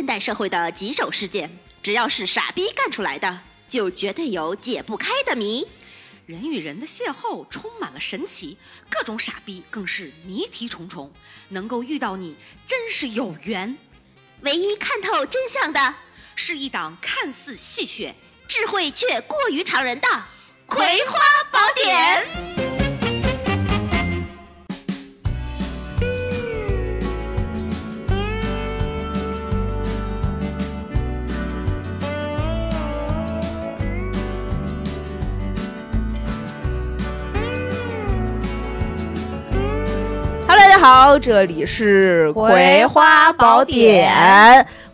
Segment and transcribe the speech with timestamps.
[0.00, 5.68] 现代社会的棘手事件，只要是傻逼干出来的，就绝对有解不开的谜。
[6.24, 8.56] 人与人的邂逅充满了神奇，
[8.88, 11.12] 各种傻逼更是谜题重重。
[11.50, 12.34] 能够遇到你，
[12.66, 13.76] 真是有缘。
[14.40, 15.96] 唯一看透真相的，
[16.34, 18.14] 是一档看似戏谑、
[18.48, 20.08] 智慧却过于常人的
[20.64, 21.18] 《葵花
[21.52, 22.26] 宝典》。
[40.80, 44.10] 好，这里是《葵花宝典》，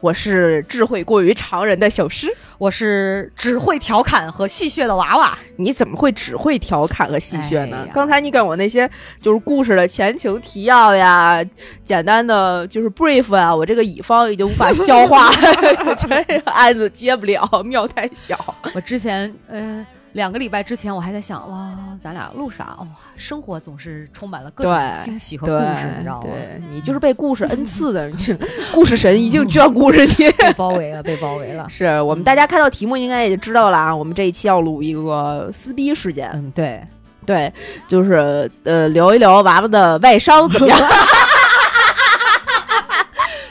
[0.01, 2.27] 我是智慧过于常人的小诗，
[2.59, 5.39] 我是只会调侃和戏谑的娃娃。
[5.55, 7.87] 你怎么会只会调侃和戏谑呢？
[7.95, 8.91] 刚才你给我那些
[9.23, 11.41] 就是故事的前情提要呀，
[11.85, 15.31] 简单的就是 brief 啊，我这个乙方已经无法消化，
[16.27, 18.37] 这个案子接不了，庙太小。
[18.75, 19.87] 我之前嗯。
[20.17, 22.75] 两个礼拜之前，我还在想，哇，咱俩录啥？
[22.81, 22.87] 哇，
[23.19, 26.29] 生活总是充满了各种惊喜和故事，你知道吗？
[26.33, 28.11] 对你就是被故事恩赐的，
[28.73, 31.69] 故事神已经眷顾着你，被包围了，被包围了。
[31.69, 36.31] 是我们大家看到题目应该也就知道了啊，我们这一期要录一个撕逼事件。
[36.33, 36.83] 嗯，对，
[37.27, 37.53] 对，
[37.87, 40.79] 就是呃，聊一聊娃娃的外伤怎么样？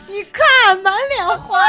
[0.10, 1.60] 你看，满脸花。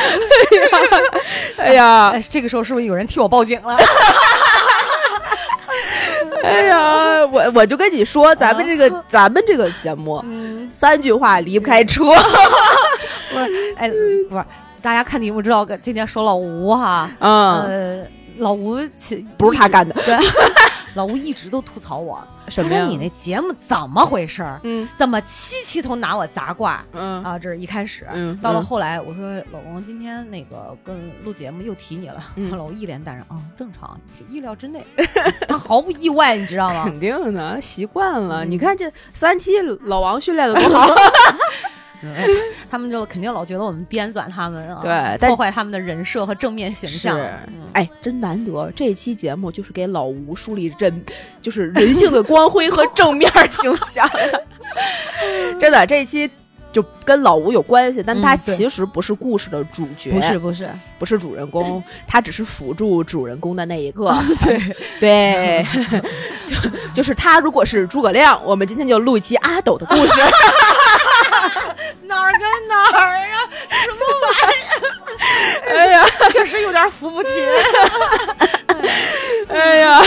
[1.58, 3.76] 哎呀，这个时候是不是有人替我报警了？
[6.42, 10.24] 哎呀，我我就跟你说，咱们这个咱们这个节目，
[10.70, 12.04] 三句话离不开车。
[13.30, 13.90] 不是，哎，
[14.28, 14.44] 不是，
[14.82, 18.06] 大家看题目知道，今天说老吴哈，嗯，
[18.38, 20.16] 老吴其不是他干的，对。
[20.94, 22.84] 老吴一直都吐槽我，什么呀？
[22.86, 24.60] 你那节目怎么回事儿？
[24.64, 26.84] 嗯，怎么七七都拿我砸挂？
[26.92, 28.06] 嗯啊，这是一开始。
[28.12, 32.22] 嗯，到了后来，我说老王，今天那个跟录节目又提你了。
[32.56, 33.98] 老吴一脸淡然，啊，正常，
[34.28, 34.84] 意料之内。
[35.48, 36.84] 他毫不意外，你知道吗？
[36.84, 38.44] 肯定的，习惯了。
[38.44, 40.86] 你看这三期老王训练的多好。
[42.70, 44.80] 他们就肯定老觉得我们编纂他们啊，
[45.18, 47.18] 对，破坏他们的人设和正面形象。
[47.72, 51.04] 哎，真难得，这期节目就是给老吴树立人，
[51.40, 54.08] 就是人性的光辉和正面形象。
[55.60, 56.30] 真的，这一期
[56.72, 64.12] 就跟老吴有关系，但他其实不是故事的主角，不是，不是，不是主人公，他只是辅助主人公的那一个。
[64.40, 64.60] 对
[65.64, 65.66] 对，
[66.46, 66.56] 就
[66.94, 70.12] 就是他，如果是诸葛亮，我们今天就录一期阿斗的故事。
[72.06, 73.48] 哪儿跟哪儿啊？
[73.70, 75.76] 什么玩意儿？
[75.76, 77.28] 哎呀，确实有点扶不起。
[79.48, 80.00] 哎呀，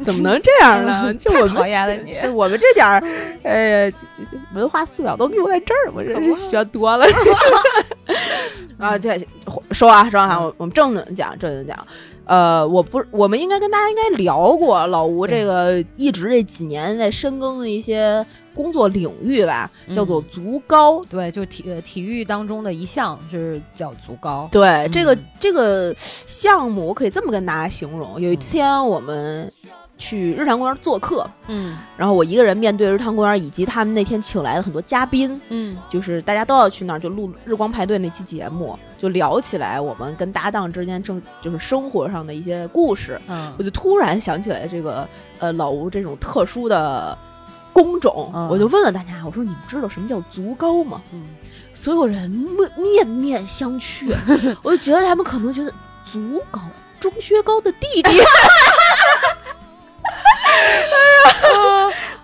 [0.00, 1.12] 怎么能这样呢？
[1.14, 3.02] 就我讨厌了你，是我们这点儿，
[3.42, 7.06] 哎呀，这这文化素养都用在这儿，我真是学多了。
[8.78, 9.18] 啊，这
[9.72, 11.86] 说啊说啊，我我们正经讲，正经讲。
[12.24, 24.48] 呃，我不，我们应该跟大家应该聊过老吴这个一直这几年在深耕的一些工作领域吧，叫做足高，对，就体体育当中的一项，就是叫足高。
[24.52, 29.50] 对，这个这个项目，我可以这么跟大家形容：有一天我们。
[29.98, 45.08] 去日坛公园做客，嗯，然后我一个人面对日坛公园以及他们那天请来的很多嘉宾，嗯，就是大家都要去那儿就录日光派对那期节目，就聊起来我们跟搭档之间正就是生活上的一些故事，嗯，我就突然想起来这个
[45.38, 47.16] 呃老吴这种特殊的
[47.72, 51.00] 工种，我就问了大家，我说你们知道什么叫足高吗？
[51.12, 51.24] 嗯，
[51.72, 54.14] 所有人面面面相觑，
[54.62, 55.72] 我就觉得他们可能觉得
[56.10, 56.60] 足高
[57.00, 58.10] 钟薛高的弟弟。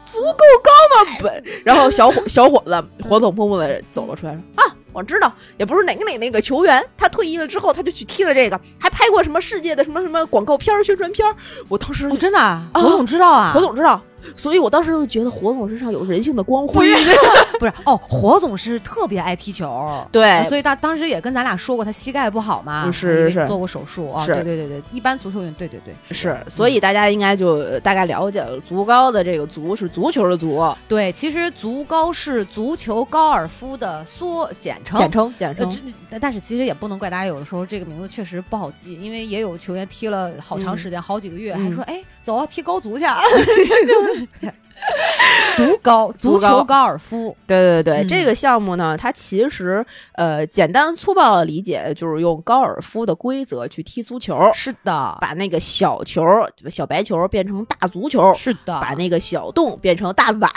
[0.04, 0.70] 足够高
[1.04, 1.10] 吗？
[1.22, 2.70] 本，然后小伙小伙子
[3.06, 11.24] 活蹦蹦蹦的走了出来，说啊，我知道，也不是哪个哪那个球员，他退役了之后，他就去踢了这个，还拍过什么世界的什么什么广告片、宣传片。
[11.68, 14.00] 我当时真的，何总知道啊，何总知道。
[14.36, 16.86] 所以我当时就觉得火总身上有人性的光辉，
[17.58, 17.72] 不是。
[17.84, 35.70] 哦，火总是特别爱踢球，对，所以他当时也跟咱俩说过，他膝盖不好嘛，是是做过手术啊，是，对对对对，一般足球员，对对对，是，所以大家应该就大概了解了，足高的这个足是足球的足，对，其实足高是足球高尔夫的缩简称，简称简称，
[36.20, 43.06] 但是其实也不能怪大家，有的时候这个名字确实不好记，因为也有球员踢了好长时间，好几个月，还说哎，走啊，踢高足去。
[45.56, 56.22] 足高 足球高尔夫，对对对，这个项目呢，它其实呃简单粗暴的理解就是用高尔夫的规则去踢足球，是的，把那个小球
[56.70, 60.50] 小白球变成大足球，是的，把那个小洞变成大碗。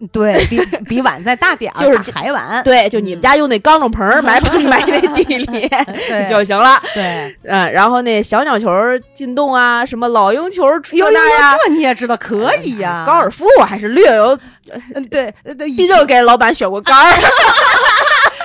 [0.12, 5.70] 对比比碗再大点儿，就是大海碗，对，就你们家用那钢种盆儿 埋埋那地里
[6.30, 6.80] 就行了。
[6.94, 8.70] 对，嗯，然后那小鸟球
[9.12, 14.38] 进洞啊，什么老鹰球儿这有有那呀，这你也知道可以呀，高尔夫我还是略有，
[14.94, 17.12] 嗯对毕竟给老板选过杆儿。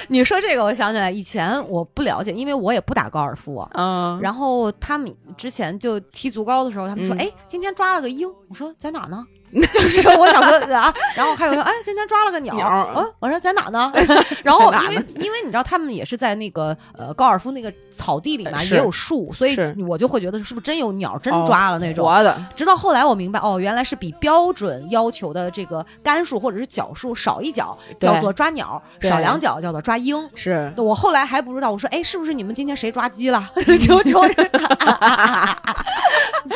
[0.10, 3.68] 你说这个，我想起来，以前我不了解，因为我也不打高尔夫。
[3.74, 9.26] 嗯然后他们之前就踢足高的时候，他们说：“嗯哎，今天抓了个鹰。”我说：“在哪儿呢？”
[9.74, 12.56] 就是我想说啊，然后还有说：“哎，今天抓了个鸟。
[12.56, 13.92] 鸟嗯，我说在哪呢？
[14.44, 19.56] 然后因为因为你知道他们也是在那个呃高尔夫那个草地里嘛，也有树，所以
[19.88, 22.06] 我就会觉得是不是真有鸟真哦抓了那种。
[22.06, 30.30] 活的，直到后来我明白，哦，原来是比标准要求的这个杆数或者是脚数少一脚叫做抓鸟，少两脚叫做抓鹰。
[30.36, 33.52] 是我后来还不知道，我说，哎，是不是你们今天谁抓鸡了？
[33.80, 34.52] 就就是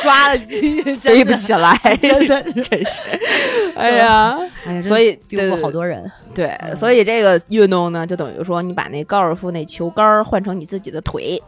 [0.02, 2.86] 抓了鸡，飞不起来，真的真是，
[3.76, 6.10] 哎呀，哎呀，所以丢过好多人。
[6.34, 11.42] 对，所以这个运动呢，就等于说你把那高尔夫那球杆换成你自己的腿。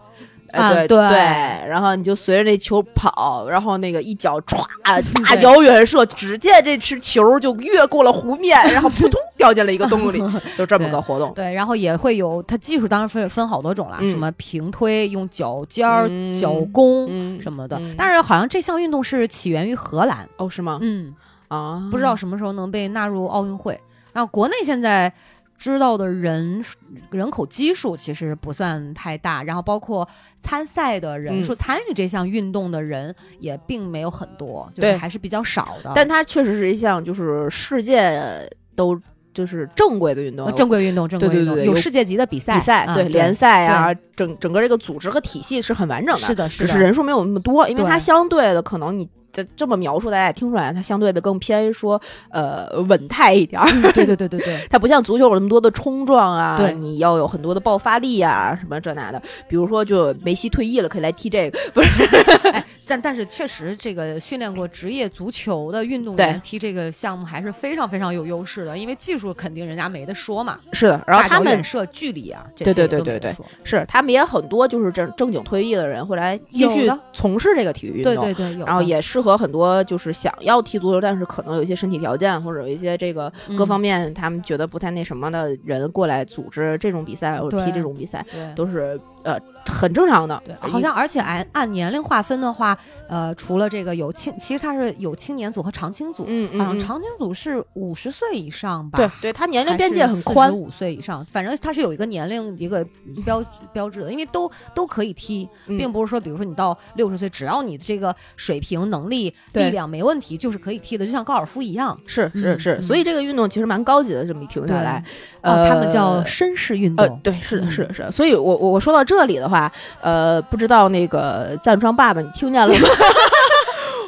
[0.52, 10.20] 哎对啊对对，然后你就随着那球跑，然后那个一脚歘 大脚远射，只见这只球就越过了湖面，然后扑通 掉进了一个洞里，
[10.58, 11.32] 就这么个活动。
[11.36, 17.76] 对，然后也会有它技术，当然分分好多种啦，嗯什么平推、用脚尖儿、嗯脚弓、嗯什么的。
[17.78, 20.80] 嗯但是好像这项运动是起源于荷兰，哦，是吗？
[20.82, 21.14] 嗯，
[21.50, 23.78] 啊，不知道什么时候能被纳入奥运会。
[24.12, 25.12] 那国内现在
[25.58, 26.64] 知道的人
[27.10, 30.08] 人口基数其实不算太大，然后包括
[30.38, 35.92] 参赛的人数、嗯参与这项运动的人也并没有很多，就是对还是比较少的。
[35.94, 38.98] 但它确实是一项就是世界都
[39.34, 49.08] 就是正规的运动呃，正规运动，正规运动对对对有有世界级的比赛，比赛，啊对联赛啊，整整个这个组织和体系是很完整的，是的，是的，只是人数没有那么多，因为它相对的可能你。
[49.32, 52.00] 这这么描述，大家也听出来，它相对的更偏说，
[52.30, 53.68] 呃，稳态一点儿。
[53.92, 59.20] 对对对对对， 它不像足球有那么多的冲撞啊，对你要有很多的爆发力啊，什么这那的。
[59.48, 62.04] 比如说，就梅西退役了，可以来踢这个，不是？
[62.50, 70.58] 哎，但但是确实，这个训练过职业足球的运动员踢这个项目还是非常非常有优势的，因为技术肯定人家没得说嘛。
[70.72, 71.00] 是的。
[71.06, 73.20] 然后他们射、距离啊，这对些对对对。
[73.20, 83.66] 对是他们也很多就是正正经退役的人会来继续从事这个体育运动，对对对，有然后也适合很多就是想要踢足球，但是可能有一些身体条件或者有一些这个各嗯。
[83.70, 88.26] 方面他们觉得不太那什么的人过来组织这种比赛或者踢这种比赛，
[88.56, 90.42] 都是呃很正常的。
[90.44, 92.76] 对，好像而且按按年龄划分的话，
[93.08, 98.98] 呃，除了这个有青，其实它是有青年组和长青组，嗯嗯嗯好像常青组是五十岁以上吧？
[98.98, 100.50] 对对，他年龄边界很宽。
[100.50, 102.84] 五岁以上，反正它是有一个年龄一个
[103.24, 111.98] 标标志的，因为都都可以踢，嗯并不是说，比如说你到六十岁，只要你这个水平、能力、力量没问题，就是可以踢的，就像高尔夫一样。
[112.06, 115.02] 是是是，所以这个运动其实蛮高级的，这么一听下来，
[115.42, 117.06] 哦，呃，他们叫绅士运动。
[117.06, 118.10] 呃，对，是的，嗯是的，是的。
[118.10, 119.68] 所以我我我说到这里的话，
[120.00, 122.80] 呃，不知道那个赞助商爸爸你听见了吗？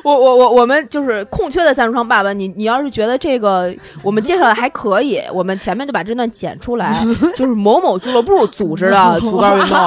[0.04, 3.72] 我我我我们就是空缺的赞助商爸爸，你你要是觉得这个
[4.02, 7.04] 我们介绍的还可以， 我们前面就把这段剪出来，
[7.36, 9.78] 就是某某俱乐部组织的足高运动，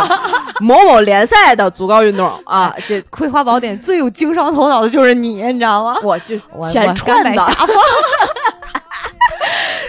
[0.59, 5.97] 某某联赛的足高运动啊，这《葵花宝典》最有经商头脑的就是你，你知道吗？
[6.03, 7.41] 我就我钱我串的。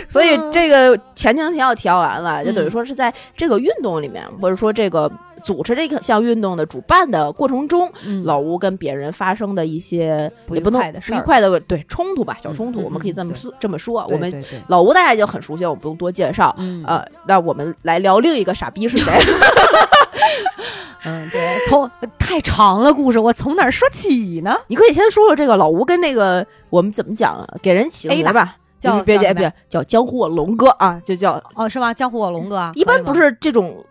[0.08, 5.10] 所以这个前情提要提完了，就等于说是在这个运动里面，或者说这个
[5.42, 14.06] 组织这个项运动的主办的过程中，嗯老吴跟别人发生的一些不愉也不能快的事愉快的对冲突吧，小冲突，我们可以这么嗯说这么说。
[14.10, 16.54] 我们老吴大家已经很熟悉了，我不用多介绍。
[16.58, 19.12] 嗯呃，那我们来聊另一个傻逼是谁？
[21.04, 24.56] 嗯，对，从太长了故事，我从哪儿说起呢？
[24.66, 27.46] 你可以先说说这个老吴跟那个我们怎么讲啊？
[27.62, 31.92] 给人起个名吧，叫别别叫什么呀别叫江湖我龙哥啊，就叫哦，是吗？
[31.92, 33.84] 江湖我龙哥啊，一般不是这种，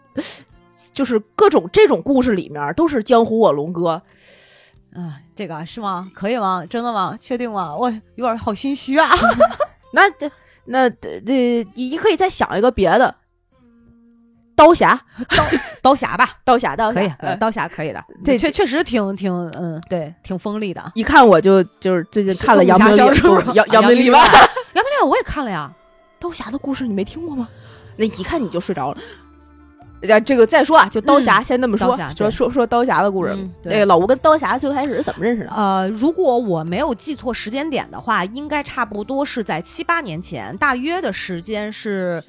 [0.94, 4.02] 就是各种这种故事里面都是江湖我龙哥。
[4.94, 6.10] 啊，这个是吗？
[6.14, 6.66] 可以吗？
[6.70, 7.16] 真的吗？
[7.20, 7.76] 确定吗？
[7.76, 9.10] 我有点好心虚啊。
[9.92, 10.30] 那这
[10.66, 13.14] 那这这你可以再想一个别的，
[14.56, 15.00] 刀侠，
[15.30, 15.44] 刀
[15.82, 18.04] 刀侠吧，刀侠，刀侠可以，呃刀侠可以的。
[18.24, 20.92] 这确确实挺挺嗯，对，挺锋利的。
[20.96, 23.52] 一看我就就是最近看了武杨明里侠小说不是
[24.76, 25.72] 杨啊明杨明里外，杨明里外我也看了呀。
[26.20, 27.48] 刀侠的故事你没听过吗？
[27.98, 28.98] 那一看你就睡着了。
[30.02, 33.52] 呀，这个再说啊，就刀侠先那么说说说说刀侠的故事嗯。
[33.64, 35.50] 对那个老吴跟刀侠最开始是怎么认识的？
[35.52, 42.22] 呃，如果我没有记错时间点的话，应该差不多是在七八年前，大约的时间是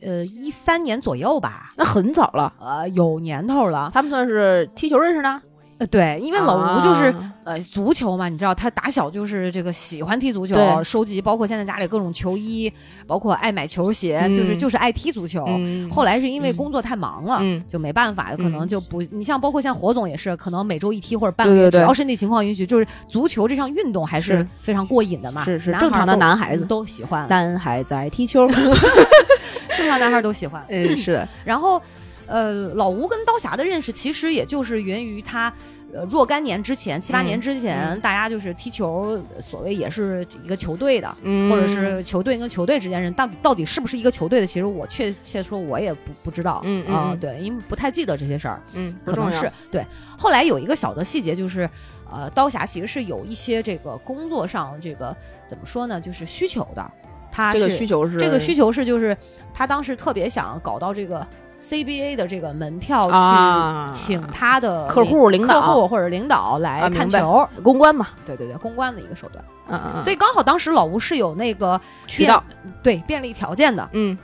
[0.00, 1.70] 呃一三年左右吧。
[1.76, 3.90] 那很早了，呃，有年头了。
[3.92, 5.42] 他们算是踢球认识的。
[5.78, 10.54] 呃，对，因为老吴就是、啊呃足球嘛，你知道他打小就是这个喜欢踢足球，
[10.84, 12.70] 收集包括现在家里各种球衣，
[13.06, 15.44] 包括爱买球鞋，嗯就是就是爱踢足球。
[15.48, 19.00] 嗯后来是因为嗯工作太忙了，嗯就没办法，可能嗯就不。
[19.04, 25.44] 你像包括像火总也是，可能每周一踢或者半个月，只要身体情况允许，就是足球这项运动还是是非常过瘾的嘛。
[25.44, 28.46] 是是正常的男孩都男孩子都喜欢，男孩子爱踢球，
[29.76, 30.62] 正常男孩都喜欢。
[30.68, 31.80] 嗯，是的， 然后，
[32.28, 35.52] 呃，老吴跟刀侠的认识其实也就是源于他。
[35.90, 44.46] 呃，若干年之前，七八嗯年之前，嗯大家就是踢球，所谓也是一个球队的，嗯或者是球队跟球队之间人，到底到底是不是一个球队的？
[44.46, 49.82] 其实我确切说，我也不不知道，嗯嗯啊、嗯对，因为不太记得这些事儿，嗯，可能是对。
[50.18, 51.66] 后来有一个小的细节，就是
[52.12, 55.16] 呃，刀侠其实是有一些这个工作上这个
[55.48, 56.92] 怎么说呢，就是需求的，
[57.32, 59.16] 他这个需求是这个需求是就是
[59.54, 61.26] 他当时特别想搞到这个
[61.60, 63.92] CBA 的这个门票啊。
[63.94, 65.60] 去请他的客户领导。
[65.60, 69.44] 客户或者领导啊来看球，公关嘛，对对对，公关的一个手段。
[69.70, 72.42] 嗯嗯，所以刚好当时老吴是有那个便渠道，
[72.82, 73.88] 对便利条件的。
[73.92, 74.16] 嗯。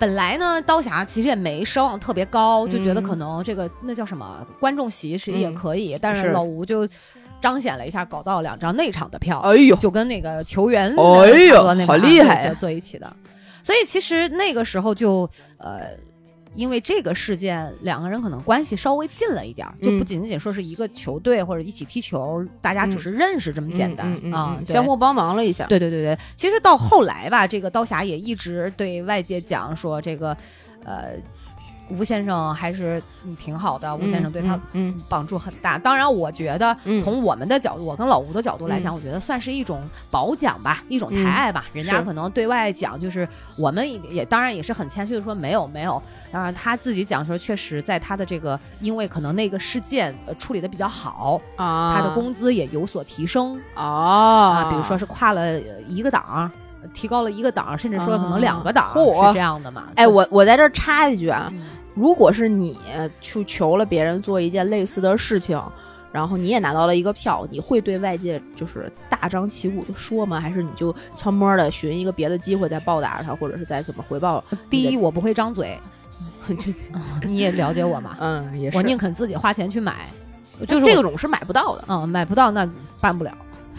[0.00, 3.02] 本来呢，刀侠其实也没奢望特别高，就觉得嗯。
[3.02, 5.54] 可能这个那叫什么观众席其实也嗯。
[5.54, 6.28] 可以，但是是。
[6.30, 6.88] 老吴就
[7.40, 9.38] 彰显了一下，搞到两张内场的票。
[9.40, 13.12] 哎呦，就跟那个球员哎呦好厉害坐一起的。
[13.68, 15.90] 所以其实那个时候就呃，
[16.54, 20.06] 因为这个事件，两个人可能关系稍微近了一点儿，就不嗯。
[20.06, 30.34] 仅仅说是一个球队或者一起踢球，大家只是认识这么简单啊，相互帮忙了一下，对对对对，其实到后来吧，这个刀侠也一直对外界讲说，这个
[30.86, 31.16] 呃，
[31.90, 35.78] 吴先生还是嗯挺好的，吴先生对他嗯帮助很大。
[35.78, 41.64] 当然，我觉得嗯从我们的角度，我跟老吴的角度来讲，我觉得算是一种褒奖吧，一种抬嗯爱吧。
[41.72, 43.26] 人家可能对外讲，就是
[43.56, 46.02] 我们也也当然也是很谦虚的说没有没有。
[46.30, 53.58] 当然他自己讲说，确实在他的这个，因为可能那个事件呃处理的比较好，啊，他的工资也有所提升。
[53.74, 56.50] 哦啊，比如说是跨了呃一个档，
[56.92, 59.84] 提高了一个档，甚至说可能两个档，啊是这样的嘛？
[59.96, 61.62] 哎，我我在这插一句啊，嗯
[61.98, 62.78] 如果是你
[63.20, 65.60] 去求了别人做一件类似的事情，
[66.12, 70.40] 然后你也拿到了一个票，你会对外界就是大张旗鼓的说吗？
[70.40, 74.42] 还是你就悄摸的寻一个别的机会再报答他，或者是再怎么回报？
[74.70, 75.78] 第一，我不会张嘴，
[76.48, 76.72] 这
[77.28, 80.06] 你也了解我嘛，嗯，也是，我宁肯自己花钱去买，
[80.66, 81.84] 就是我这种是买不到的。
[81.88, 82.68] 嗯买不到那
[83.00, 83.36] 办不了。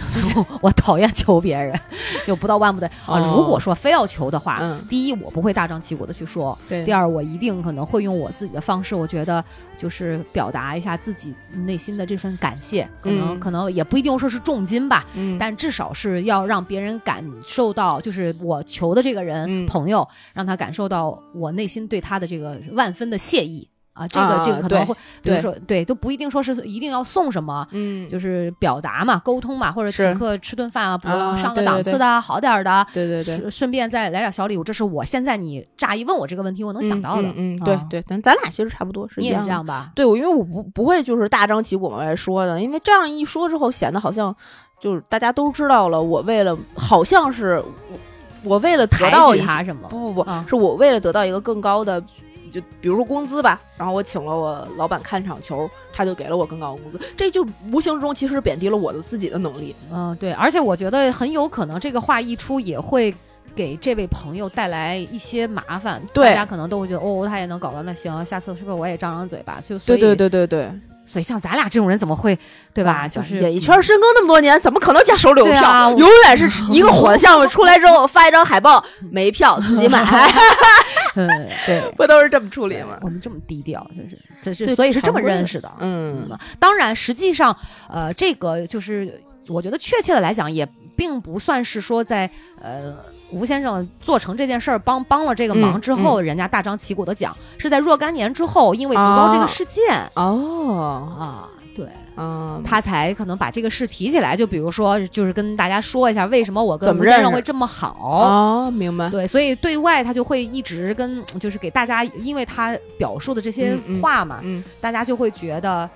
[0.34, 1.79] 就我讨厌求别人，
[2.25, 2.88] 就不到万不得。
[3.06, 3.20] 啊！
[3.20, 3.34] 哦。
[3.38, 4.79] 如果说非要求的话，嗯。
[4.89, 6.84] 第一我不会大张旗鼓的去说，对。
[6.84, 9.44] 第二我一定可能会用我自己的方式，我觉得
[9.77, 11.34] 就是表达一下自己
[11.65, 13.39] 内心的这份感谢，可能、嗯。
[13.39, 19.65] 可能也不一定说是重金吧，嗯，但至少是要让别人感受到，就是我求的这个人、嗯。
[19.65, 24.08] 朋友，让他感受到我内心对他的这个万分的谢意啊！
[24.08, 27.67] 这个、啊这个可能会，比如对说对，都不一定说是一定要送什么。
[27.72, 33.38] 嗯，就是表达嘛，沟通嘛，或者请客吃顿饭啊，上个档次的啊，好点儿的啊，对对对。
[33.38, 37.29] 顺顺便再来点小礼物，这是我现在你乍一问我这个问题，我能想到的。
[37.36, 39.91] 嗯对啊对，咱咱俩其实差不多，是你也一样吧？
[39.96, 44.34] 对，我因为我不不会就是大张旗鼓往外说的，因为这样一说之后，显得好像
[44.79, 48.00] 就是大家都知道了，我为了好像是我
[48.43, 49.89] 我为了得抬到一些举他什么？
[49.89, 52.01] 不不不，啊是我为了得到一个更高的，
[52.50, 59.75] 就比如说工资吧，然后我请了我老板看场球，他就给了我更高的工资，这就无形中其实贬低了我的自己的能力。
[59.91, 63.13] 嗯，对，而且我觉得很有可能这个话一出也会。
[63.56, 69.62] 给这位朋友带来一些麻烦，对大家可能都会觉得哦，他也能搞到，那行，下次是不是我也张张嘴吧？
[69.68, 70.72] 就所以对对，对对对，
[71.06, 72.38] 所以像咱俩这种人怎么会，
[72.74, 73.06] 对吧？
[73.06, 75.68] 就是演艺圈深耕那么多年，怎么可能加手里有票？
[75.68, 80.06] 啊永远是一个火的项目出来之后发一张海报，没票自己买
[81.27, 82.97] 嗯， 对，不都是这么处理吗？
[83.01, 85.71] 我们这么低调，就是这是对所以是这么认识的。
[85.79, 87.55] 嗯嗯，当然，实际上，
[87.89, 92.29] 呃，这个就是我觉得确切的来讲，也并不算是说在
[92.61, 92.95] 呃。
[93.31, 99.83] 吴先生做成这件事儿，帮帮了这个忙嗯之后，人家大张旗鼓的讲，是在若干年之后，因为足高这个啊事件
[100.15, 101.45] 哦，啊，
[101.79, 104.36] 对，嗯，他才可能把这个事提起来。
[104.36, 107.95] 就比如说，就是跟大家说一下，为什么我跟吴先生会这么好。
[108.01, 115.89] 哦，明白，对，所以对外他就会一直跟，就是给大家，因为他表述的这些话嘛，嗯，大家就会觉得，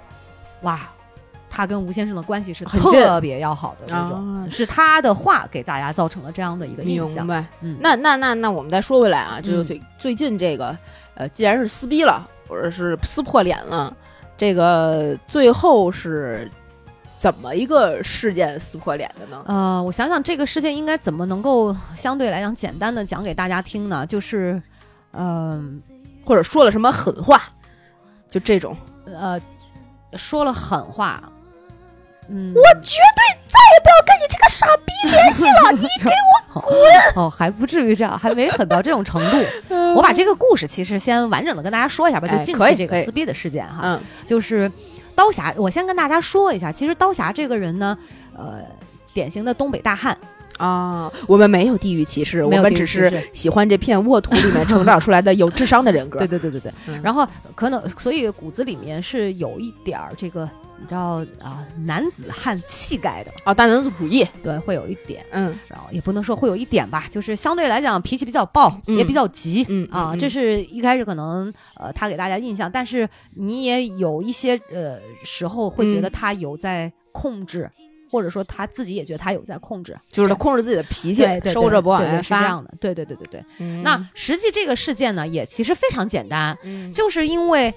[0.62, 0.80] 哇，
[1.50, 7.26] 他跟吴先生的关系是很特别要好的那种，啊是他的话给大家造成了这样的一个印象。
[7.26, 7.46] 明白。
[7.62, 10.78] 嗯，那那那那我们再说回来啊，就嗯最最近这个，
[11.16, 13.96] 呃，既然是撕逼了，或者是撕破脸了，
[14.38, 16.50] 这个最后是
[17.16, 19.44] 怎么一个事件撕破脸的呢？
[19.48, 24.06] 呃，我想想这个事件应该怎么能够相对来讲简单的讲给大家听呢？
[24.06, 24.62] 就是，
[25.12, 25.82] 嗯
[26.26, 27.42] 或者说了什么狠话？
[28.30, 28.76] 就这种，
[29.06, 29.40] 呃。
[30.16, 31.24] 说了狠话。
[32.30, 36.10] 嗯，我绝对再也不要跟你这个傻逼联系了， 你给
[36.56, 36.74] 我滚！
[37.16, 39.38] 哦，还不至于这样，还没狠到这种程度。
[39.96, 44.72] 我把这个故事其实先完整的跟大家说一下吧，就近期这个撕逼的事件哈，嗯，就是
[45.16, 45.54] 刀侠。
[45.58, 47.98] 我先跟大家说一下，其实刀侠这个人呢，
[48.36, 48.62] 呃，
[49.14, 50.18] 典型的东北大汉
[50.58, 51.12] 啊。
[51.28, 56.20] 我们没有地域歧视，我们只是喜欢这片沃土里面成长出来的有智商的人格。
[56.26, 56.74] 对对对对对。
[57.04, 60.50] 然后可能所以骨子里面是有一点儿这个。
[60.80, 77.70] 你知道啊，男子汉气概的啊，大男子主义，对，会有一点，嗯，然后也不能说会有一点吧，就是相对来讲脾气比较暴，也比较急，嗯啊，这是一开始可能呃他给大家印象，但是你也有一些呃时候会觉得他有在控制，
[78.12, 83.44] 或者说他自己也觉得他有在控制，就是他控制自己的脾气，收着不往外发，是这样的，对对对对对。
[83.84, 86.58] 那实际这个事件呢，也其实非常简单，
[86.94, 87.74] 就是因为。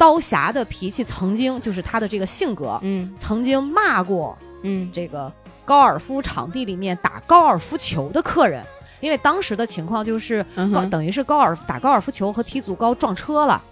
[0.00, 5.30] 刀侠的脾气曾经就是他的这个性格，嗯，曾经骂过，嗯，这个
[5.62, 8.64] 高尔夫场地里面打高尔夫球的客人，
[9.00, 10.42] 因为当时的情况就是
[10.72, 13.62] 高，等于是高尔夫打高尔夫球和踢足高撞车了。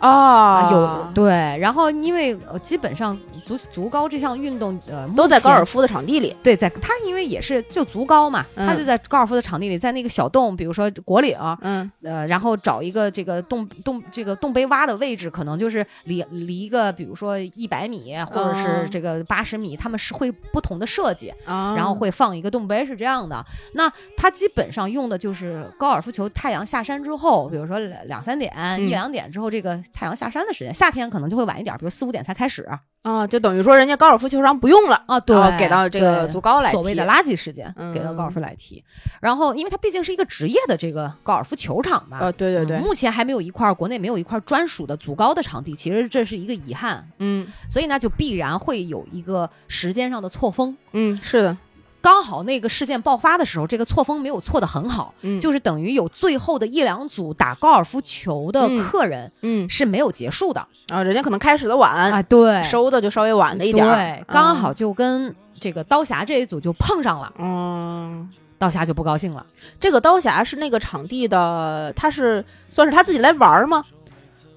[0.00, 6.34] 啊，有对，然后因为基本上足足高这项运动，呃，都在高尔夫的场地里。
[6.42, 23.44] 对，在他因为也是就足高嘛，他就在高尔夫的场地里，在那个小洞，比如说果岭，嗯，呃，然后找一个这个洞洞这个洞杯洼的位置，可能就是离离一个，比如说一百米或者是这个八十米，他们是会不同的设计，然后会放一个洞杯，是这样的。
[23.74, 29.78] 那他基本上用的就是高尔夫球，太阳下山之后，比如说两三点、一两点之后，这个。
[29.92, 32.68] 太阳下山的时间，夏天可能就会晚一点，比如四五点才开始
[33.02, 38.82] 啊，就等于说人家高尔夫球场不用了啊，对，给到这个足高来所谓的垃圾时间，给到高尔夫来踢。
[39.20, 51.56] 然后，因为它毕竟是一个职业的这个高尔夫球场嘛，呃，对对对，目前还没有一块国内没有一块专属的足高的场地，其实这是一个遗憾，嗯，所以呢，就必然会有一个时间上的错峰，嗯，是的。
[52.02, 60.66] 刚好那个事件爆发的时候，这个错峰没有错的很好，嗯，就是等于有最后的一两组打高尔夫球的客人，嗯，是没有结束的。
[60.88, 62.12] 啊，人家可能开始的晚。
[62.12, 69.44] 啊，对，收的就稍微晚了一点，对，刚好就跟这个刀侠这一组就碰上了，嗯，刀侠就不高兴了。
[69.78, 73.84] 这个刀侠是那个场地的，他是算是他自己来玩吗？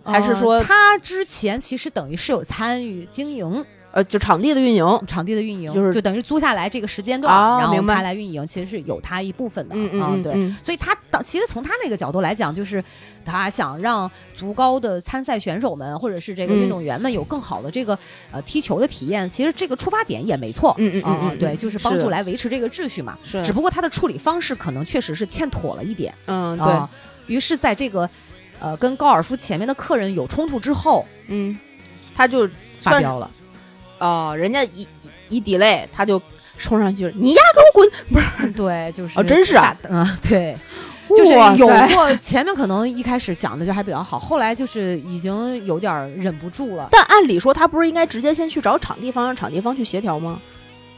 [0.06, 3.66] 还是说他之前其实等于是有参与经营？
[3.94, 10.18] 呃，就场地的运营，场地的运营就是就等于租下来这个时间段，然后他来运营，其实是有他一部分的啊。
[10.24, 12.84] 对，所以他当其实从他那个角度来讲，就是
[13.24, 17.96] 他想让足高的参赛选手们或者是这个运动员们有更好的这个
[18.32, 19.30] 呃踢球的体验。
[19.30, 23.16] 其实这个出发点也没错，嗯嗯嗯，对，就是帮助来维持这个秩序嘛。
[23.24, 26.12] 是，只不过他的处理方式可能确实是欠妥了一点。
[26.26, 26.74] 嗯，对
[27.28, 28.10] 于是，在这个
[28.60, 31.56] 呃跟高尔夫前面的客人有冲突之后，嗯，
[32.16, 33.30] 他就发飙了。
[34.04, 34.86] 哦，人家一
[35.30, 36.22] 一 delay，他就
[36.58, 37.90] 冲上去，你丫给我滚！
[38.12, 40.56] 不是，对，就是哦，真是啊，嗯，对，
[41.16, 46.90] 就是有过前面可能一开始讲的就还比较好，后来就是已经有点忍不住了。
[46.92, 50.42] 但按理说，他不是应该直接先去找场地方，让场地方去协调吗？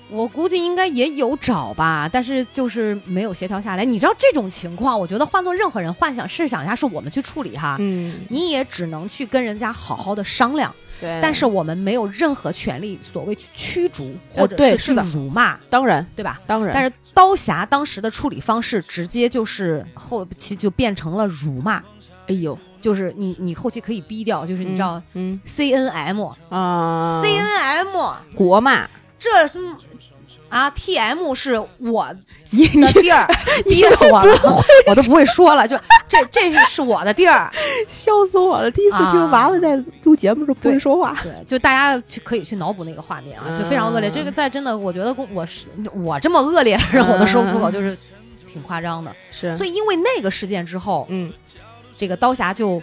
[0.10, 3.84] 我估计应该也有找吧，但是就是没有协调下来。
[3.84, 10.74] 你知道这种情况，我觉得换做任何人，幻想试想一下，是我们去处理哈，嗯，你也只能去跟人家好好的商量。
[11.02, 16.40] 对，但是我们没有任何权利，所谓去驱逐或者是辱骂，当然，对吧？
[16.48, 16.74] 当然。
[16.74, 21.84] 但是刀侠当时的处理方式，直接就是后期就变成了辱骂。
[22.28, 28.88] 哎呦，就是你你后期可以逼掉，就是你知道，嗯，C N M 啊，C N M 国骂，
[29.26, 29.76] 这是。
[30.48, 32.08] 啊，T M 是我
[32.80, 33.28] 的地儿，
[33.66, 35.76] 憋死我了，我都不会说了，就
[36.08, 37.52] 这这是是我的地儿，
[37.90, 38.70] 笑死我了！
[38.70, 44.10] 第一次听娃娃在录节目时候不会说话，对，就大家去可以去脑补那个画面啊，就非常恶劣。
[44.10, 47.98] 这个在真的，我觉得我是我这么恶劣，的人我都说不出口，就是
[48.48, 49.14] 挺夸张的。
[49.32, 51.34] 是，所以因为那个事件之后，嗯，
[51.98, 52.82] 这个刀侠就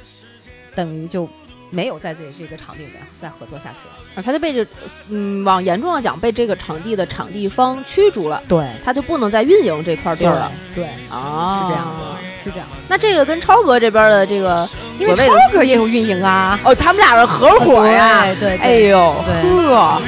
[0.74, 1.28] 等于就
[1.72, 3.94] 没有在这这个场地里面再合作下去了。
[4.14, 4.64] 啊，他就被这，
[5.08, 8.42] 嗯，往严重的讲，被这个场地的场地方驱逐了。
[8.46, 10.52] 对，他就不能再运营这块地儿了。
[10.74, 12.66] 对，啊，是这样的，是这样。
[12.88, 16.60] 那这个跟超哥这边的这个，因为超哥也有运营啊。
[16.62, 18.26] 哦，他们俩是合伙呀。
[18.38, 20.02] 对，哎呦，呵，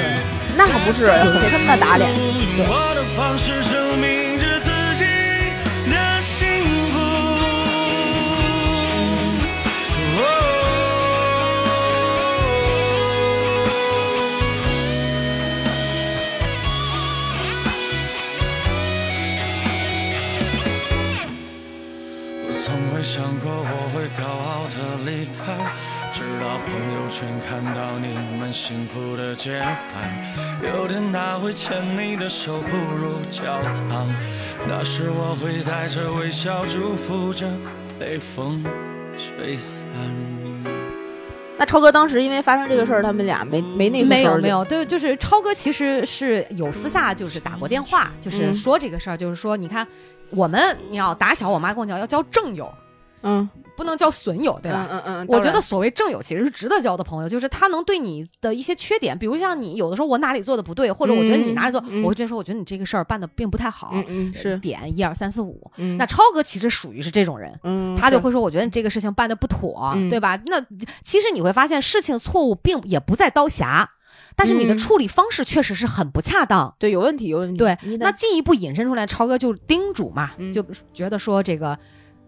[0.57, 2.09] 那可不是给他们的打脸。
[2.57, 2.65] 对。
[23.05, 25.55] 想过我会高傲的离开，
[26.11, 30.67] 直到朋友圈看到你们幸福的节拍。
[30.67, 34.11] 有天他会牵你的手步入教堂，
[34.67, 37.47] 那时我会带着微笑祝福着
[38.01, 38.65] 被风
[39.19, 39.87] 吹散。
[41.59, 49.87] 那超哥当时因为发生这个事儿，他们俩没没那没有没有，对，就是超哥其实是有私下就是打过电话，就是说这个事儿，就是说你看
[50.31, 52.73] 我们你要打小，我妈跟我讲要交正友，
[53.25, 53.51] 嗯。
[53.77, 54.89] 不能叫损友，对吧？
[54.89, 65.69] 嗯嗯，我觉得所谓正友其实是值得交的朋友，就是他能对你的一些缺点，比如像你有的时候我哪里做的不对，或者我觉得你哪里做，我会说我觉得你这个事儿办的并不太好，嗯是点一二三四五。
[65.99, 70.41] 那超哥其实属于是这种人，嗯，他就会说我觉得你这个事情办的不妥，对吧？
[70.47, 70.65] 那
[71.03, 73.85] 其实你会发现事情错误并也不在刀匣，
[74.37, 77.59] 但是你的处理方式确实是很不恰当，对，有问题有问题。
[77.59, 81.77] 对，那进一步引申出来，超哥就叮嘱嘛，就觉得说这个。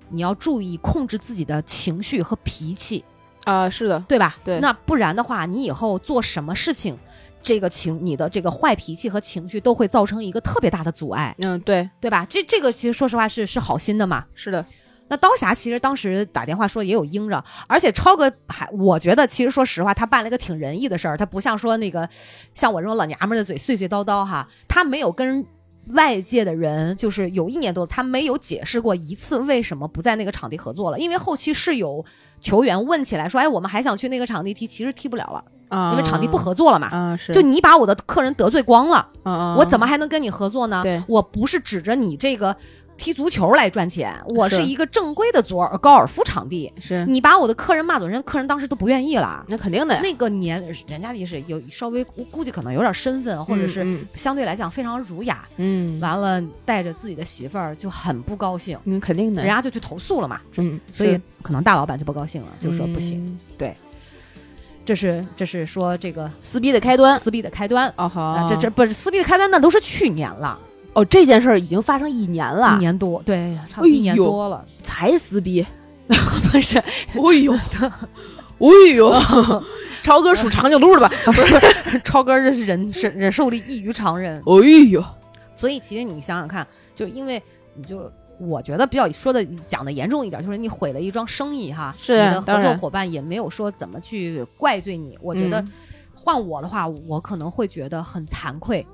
[0.08, 3.04] 你要注意控制自己的情绪和脾气，
[3.44, 4.36] 啊，是的，对吧？
[4.44, 6.96] 对，那不然的话，你以后做什么事情，
[7.42, 11.34] 这个情，你的这个坏脾气和情绪都会造成一个特别大的阻碍。
[11.42, 12.26] 嗯，对，对吧？
[12.28, 14.24] 这这个其实说实话是是好心的嘛。
[14.34, 14.64] 是的。
[15.08, 22.08] 那刀侠其实当时打电话说也有应着，而且超哥还，我觉得其实说实话，他办了一个挺仁义的事儿，他不像说那个
[22.54, 25.46] 像我这种老娘们的嘴碎碎叨叨哈，他没有跟。
[25.88, 32.04] 外界的人就是有一年多，他没有解释过一次为什么不在那个场地合作了，因为后期是有
[32.40, 40.82] 球员问起来说：“哎，我们还想去那个场地踢，其实踢不了了啊，因为场地不合作了嘛。”啊，是，就你把我的客人得罪光了，啊我怎么还能跟你合作呢？
[40.82, 42.56] 对，我不是指着你这个。
[42.96, 46.72] 踢足球来赚钱，我是一个正规的左高尔夫场地。
[46.80, 49.44] 是你把我的客人骂走，人客人当时都不愿意了。
[49.48, 55.46] 那肯定的，那个年人家也是有稍微估计可能有点身份，或者是相对来讲非常儒雅。
[55.56, 58.78] 嗯，完了带着自己的媳妇儿就很不高兴。
[58.84, 60.40] 嗯，肯定的，人家就去投诉了嘛。
[60.56, 63.38] 嗯，所以可能大老板就不高兴了，就说不行。
[63.58, 63.74] 对，
[64.84, 67.92] 这是这是说这个撕逼的开端，撕逼的开端。
[67.96, 70.58] 哦好，这这不是撕逼的开端，那都是去年了。
[70.96, 75.64] 哦，这件事儿已经发生一年了，一年多，对，差不多一年多了，才撕逼，
[76.50, 76.78] 不是？
[76.78, 77.52] 哎呦，
[78.58, 79.12] 哎呦，
[80.02, 81.10] 超哥数长颈鹿的吧？
[81.26, 84.42] 不是，超哥这忍忍忍受力异于常人。
[84.46, 85.04] 哎呦，
[85.54, 87.42] 所以其实你想想看，就因为
[87.74, 95.18] 你就我觉得比较说的讲的严重一点，就是你毁了一桩生意哈，是你的合作伙伴也没有说怎么去怪罪你。
[95.20, 95.62] 我觉得
[96.14, 98.86] 换我的话，我可能会觉得很惭愧。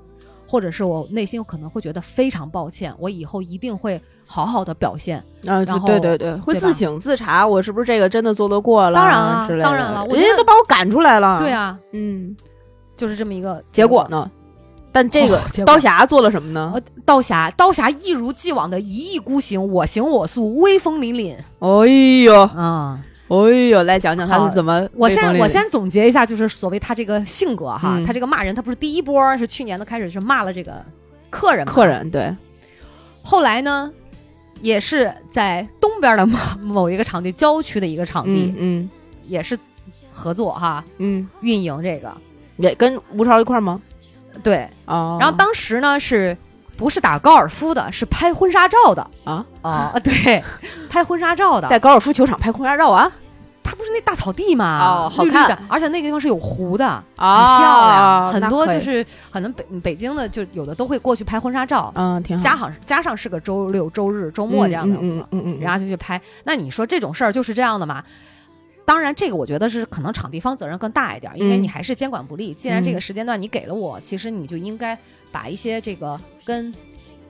[0.53, 5.65] 或者是我内心可能会觉得非常抱歉，我以后一定会好好的表现啊！
[5.65, 8.93] 对对对，会自省自查，我是不是这个真的做得过了？
[8.93, 11.39] 当然了，当然了，人家都把我赶出来了。
[11.39, 12.37] 对啊，嗯，
[12.95, 14.29] 就是这么一个结果呢。
[14.91, 16.79] 但这个刀侠做了什么呢？
[17.03, 21.35] 刀侠，刀侠一如既往的一意孤行，我行我素，威风凛凛。
[21.61, 23.01] 哎呦啊！
[23.33, 24.87] 哎呦，来讲讲他是怎么？
[24.93, 30.83] 我先我先总结一下，就是所谓他这个性格哈，他这个骂人，他不是第一波是去年的开始是骂了这个
[31.29, 32.35] 客人，客人对。
[33.23, 33.91] 后来呢，
[34.61, 38.89] 也是在东边的某某一个场地，郊区的一个场地，嗯，
[39.23, 39.57] 也是
[40.11, 42.11] 合作哈，嗯，运营这个
[42.57, 43.81] 也跟吴超一块吗？
[44.43, 45.17] 对啊。
[45.19, 46.35] 然后当时呢，是
[46.75, 47.89] 不是打高尔夫的？
[47.91, 49.93] 是拍婚纱照的啊啊！
[50.03, 50.43] 对，
[50.89, 53.11] 拍婚纱照的，在高尔夫球场拍婚纱照啊。
[53.63, 54.79] 它不是那大草地嘛？
[54.79, 58.33] 哦，好看，而且那个地方是有湖的，啊，漂亮。
[58.33, 62.43] 很多就是可能北北京的就有的都会过去拍婚纱照，嗯，挺好。
[62.43, 66.21] 加上加上是个周六周日周末这样的，嗯嗯嗯，人家就去拍。
[66.43, 68.03] 那你说这种事儿就是这样的嘛？
[68.85, 72.53] 当然，这个我觉得是可能场地方责任更大一点，因为你还是监管不力。
[72.53, 74.97] 既然这个时间段你给了我，其实你就应该
[75.31, 76.73] 把一些这个跟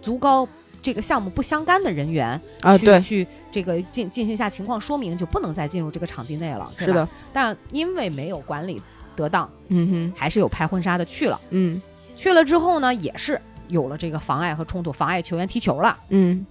[0.02, 0.48] 足高。
[0.84, 6.70] 这个项目不相干的人员啊，对，去这个进进行一下情况说明，就不能再进入这个场地内了。
[6.78, 8.80] 是的，但因为没有管理
[9.16, 11.40] 得当，嗯哼，还是有拍婚纱的去了。
[11.52, 11.82] 嗯，
[12.18, 15.98] 去了之后呢，也是有了这个妨碍和冲突，妨碍球员踢球了。
[16.10, 16.46] 嗯，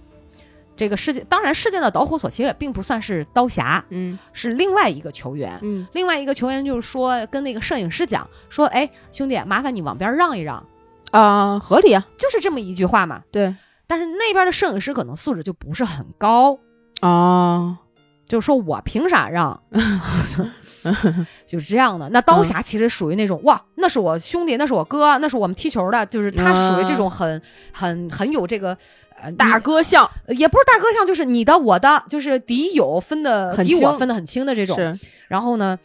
[0.75, 5.59] 这个事件当然事件的导火索其实也并不算是刀侠，嗯，是另外一个球员。
[5.61, 10.65] 嗯，另外一个球员就是说跟那个摄影师讲说：“哎，兄弟，麻烦你往边让一让。”
[11.11, 13.21] 啊，合理啊，就是这么一句话嘛。
[13.29, 13.53] 对。
[13.87, 16.57] 但是那边的摄影师可能素质就不是很高
[17.01, 17.79] 啊，
[18.27, 19.61] 就是说我凭啥让，
[21.45, 22.09] 就是这样的。
[22.09, 27.41] 那刀侠其实属于那种哇，那是我兄弟，那是我哥，那是我们踢球的，就是他属于这种很
[27.71, 28.77] 很很有这个
[29.21, 34.75] 呃大哥像，也不是大哥像，就是你的我的，就是敌友分的敌我分的很清的这种。
[34.75, 35.77] 是，然后呢，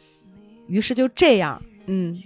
[0.68, 2.16] 于是就这样，嗯，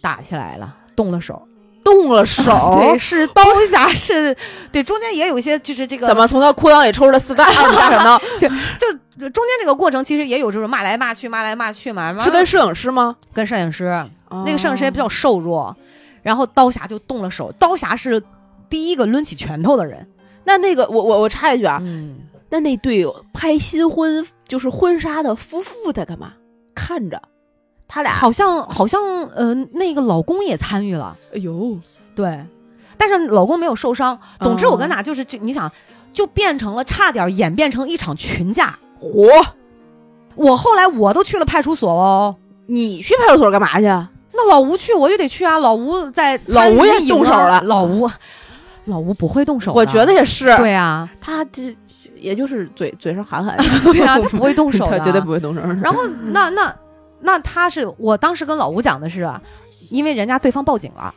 [0.00, 1.46] 打起来了，动了手。
[1.84, 4.36] 动了手， 对， 是刀侠是，
[4.70, 8.18] 对，中间也有一些就是这个怎么从他裤裆里抽出来四个二十大闪刀？
[8.38, 12.18] 就就中间这个过程其实也有这种骂来骂去、骂来骂去嘛。
[12.22, 13.14] 是跟摄影师吗？
[13.32, 13.86] 跟摄影师，
[14.28, 15.74] 哦那个摄影师也比较瘦弱，
[16.22, 17.52] 然后刀侠就动了手。
[17.58, 18.22] 刀侠是
[18.68, 20.06] 第一个抡起拳头的人。
[20.44, 22.16] 那那个我我我插一句啊，嗯，
[22.50, 26.32] 那那对拍新婚就是婚纱的夫妇在干嘛？
[26.74, 27.20] 看着
[27.94, 28.98] 他俩，好像好像
[29.34, 31.78] 呃，那个老公也参与了，哎呦，
[32.14, 32.42] 对，
[32.96, 34.18] 但是老公没有受伤。
[34.40, 35.70] 总之，我跟俩就是这，你想，
[36.10, 38.74] 就变成了差点演变成一场群架。
[38.98, 39.28] 嚯！
[40.36, 42.34] 我后来我都去了派出所哦。
[42.64, 43.84] 你去派出所干嘛去？
[43.84, 45.58] 那老吴去，我就得去啊。
[45.58, 48.08] 老吴在老吴也动手了老吴，
[48.86, 49.74] 老吴不会动手。
[49.74, 51.76] 我觉得也是，对啊，他这
[52.16, 53.54] 也就是嘴嘴上喊喊，
[53.92, 55.60] 对啊，他不会动手 他，绝对不会动手。
[55.82, 56.00] 然后
[56.30, 56.74] 那那
[57.22, 59.26] 那他是我当时跟老吴讲的是，
[59.90, 61.14] 因为人家对方报警了。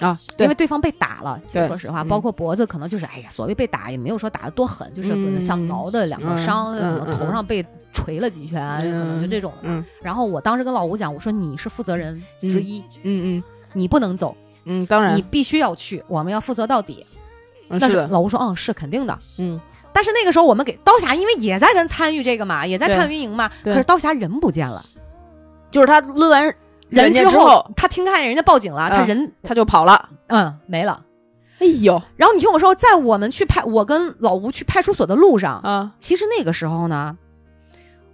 [0.00, 2.08] 啊，因为对方被打了，其实对说实话，嗯。
[2.08, 9.52] 包括脖子，可能就是哎呀，所谓被打也没有说打的多狠，就是可能像挠的两个嗯伤，嗯可能头上被捶了几拳，嗯可能就这种。
[9.62, 15.16] 嗯然后我当时跟老吴讲，我说你是负责人之一，嗯嗯你不能走，嗯，当然。
[15.16, 17.06] 你，必须要去，我们要负责到底。
[17.78, 19.16] 但是老吴说，嗯，是肯定的。
[19.38, 19.60] 嗯，
[19.92, 22.96] 但是那个时候我们给刀侠，因为也在跟参与这个嘛，也在对。
[22.96, 24.84] 参与营嘛，可是刀侠人不见了，
[25.72, 26.54] 就是他抡完
[26.88, 30.10] 人之后，他听看见人家报警了，他嗯人他就跑了。
[30.28, 31.04] 嗯没了。
[31.58, 37.16] 哎呦然后你听我说，在我们去派我跟老吴去派出所的路上，啊，其实那个时候呢，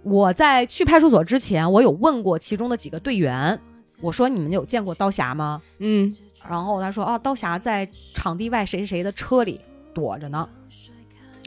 [0.03, 3.59] 我在去派出所之前，我有问过其中的几个队员，
[4.01, 5.61] 我说你们有见过刀侠吗？
[5.79, 6.15] 嗯，
[6.47, 9.59] 然后他说啊，刀侠在场地外谁谁谁的车里
[9.93, 10.47] 躲着呢。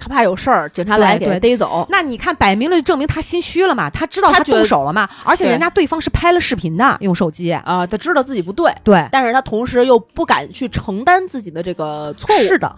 [0.03, 1.87] 他怕有事儿，警察来给他逮走。
[1.89, 7.53] 那你看，摆明了就证明他心虚了嘛，他知道他动手了嘛，而且人家对方是拍了视频的，用手机。
[7.53, 12.39] 啊，他知道自己不对，对，但是他同时又不敢去承担自己的这个错误。
[12.41, 12.75] 是的。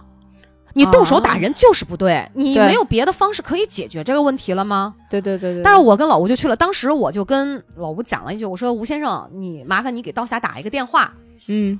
[0.77, 4.93] 你动手打人就是不对，你没有别的方式可以解决这个问题了吗？
[5.09, 5.63] 对对对对。
[5.63, 11.13] 但是我跟老吴就去了，当时我就跟老吴讲了一句，我说吴先生，你麻烦你给刀侠打一个电话，
[11.47, 11.79] 嗯，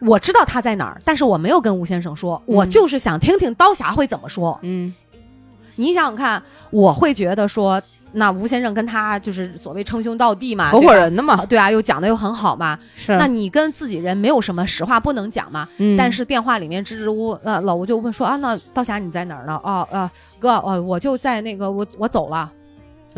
[0.00, 4.58] 我知道他在哪儿，但是我没有跟吴先生说，我嗯就是想听听刀侠会怎么说。
[4.62, 4.94] 嗯
[5.76, 7.80] 你想想看，我会觉得说，
[8.12, 12.76] 那吴先生跟他就是所谓称兄道弟嘛，合伙人的嘛，对啊，又讲的又很好嘛。
[12.96, 15.68] 是那你跟自己人没有什么实话不能讲嘛？
[15.78, 19.60] 嗯但是电话里面支支吾吾，呃，老吴就问说啊，那刀侠你在哪儿呢？
[19.62, 22.50] 哦，呃，哥，哦，我就在那个，我我走了。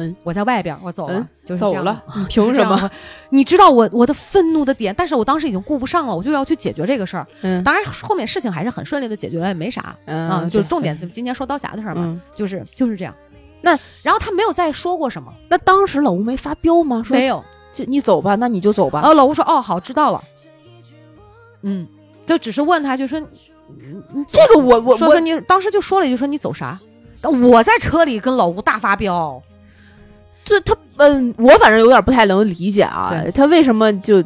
[0.01, 2.91] 嗯，我在外边，我走了，嗯就是走了嗯凭什么？
[3.31, 7.27] 你知道我我的愤怒的点，但是我当时已经顾不上了，我就要去解决这个事儿。
[7.43, 9.95] 嗯当然，后面事情还是很顺利的解决了，也没啥。
[10.07, 13.15] 嗯啊，就是重点，就今天说刀侠的事儿嘛，嗯，就是就是这样。
[13.63, 17.03] 那然后他没有再说过什么，那当时老吴没发飙吗？
[17.05, 17.45] 说没有。
[17.73, 19.01] 就你走吧，那你就走吧。
[19.01, 20.21] 然后老吴说：“哦，好，知道了。”
[21.63, 21.87] 嗯，
[22.27, 23.21] 就只是问他，就说
[24.29, 26.77] ：“这个我我我说说你当时就说了一句说你走啥？
[27.23, 29.41] 我在车里跟老吴大发飙，
[30.51, 34.23] 这他嗯，我反正有点不太能理解啊，他为什么就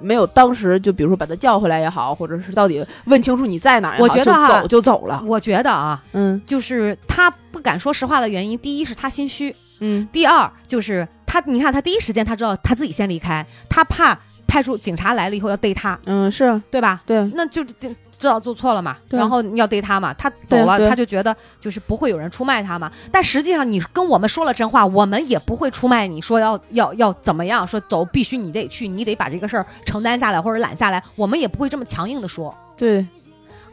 [0.00, 5.22] 没有当时就比如说把他叫回来也好，或者是到底问清楚你在哪儿也好，我觉得走就走了。
[5.24, 17.00] 我觉得啊，嗯就是他不敢说实话的原因，第一是他心虚，嗯第二就是他，你看他第一时间他知道他自己先离开，他怕派出警察来了以后要逮他，嗯，是对吧？
[17.06, 22.90] 对，那就知道做错了嘛，然后要逮他嘛，他走了，他就觉得就是不会有人出卖他嘛。
[23.12, 32.52] 但实际上你跟我们说了真话，我们也不会出卖你，说要要要怎么样，说走必须你得去，你得把这个事儿承担下来或者揽下来，我们也不会这么强硬的说。
[32.76, 33.06] 对。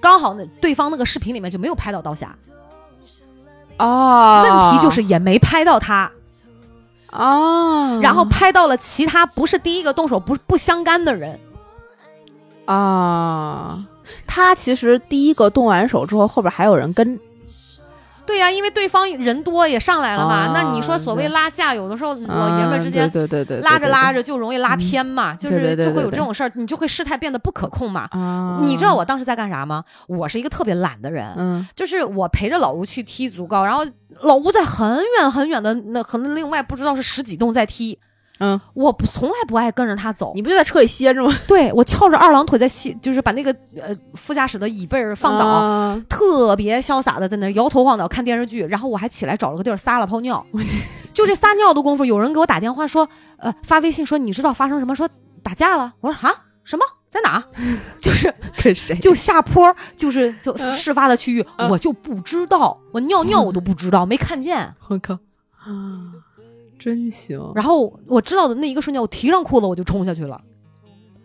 [0.02, 2.36] 刚好那，对方那个视频里面就没有拍到刀侠，
[3.80, 6.12] 哦，问题就是也没拍到他，
[7.08, 11.40] 啊，然后拍到了其他不是第一个动手不不相干的人。
[12.66, 13.86] 啊，
[14.26, 17.20] 他其实第一个动完手之后，后边还有人跟，
[18.26, 20.36] 对呀、因为对方人多也上来了嘛。
[20.36, 28.08] 啊那你说所谓拉架，有的时候老啊爷们之间对对对对，拉着拉着着就容易拉偏嘛，就是就会有这种事儿，你就会事态变得不可控嘛。
[28.12, 29.84] 啊，你知道我当时在干啥吗？
[30.08, 33.86] 我是一个特别懒的人，嗯就是我陪着老吴去踢足高，然后
[34.22, 38.00] 老吴在很远很远的那可能另外不知道是十几栋在踢，
[38.40, 41.34] 嗯，我不从来不爱跟着他走，你不就在车里歇着吗？
[41.48, 45.46] 对我翘着二郎腿在歇，就是把那个呃副驾驶的椅背儿放倒。
[45.46, 50.46] 啊特别潇洒的在那摇头晃脑看电视剧，然后我还起来找了个地儿撒了泡尿，
[51.14, 54.94] 就这撒尿的功夫，有人给我打电话说，呃，发微信说你知道发生什么？
[54.96, 55.08] 说
[55.42, 55.94] 打架了。
[56.02, 57.42] 我说啊，什么在哪？
[58.02, 64.74] 就是跟谁就下坡，就是就嗯事发的区域，嗯我就不知道，我尿尿我都不知道，没看见。
[64.90, 65.14] 我靠
[65.64, 66.12] 啊，
[66.86, 67.52] 真行！
[67.56, 70.40] 然后我知道的那一个瞬间，我提上裤子我就冲下去了。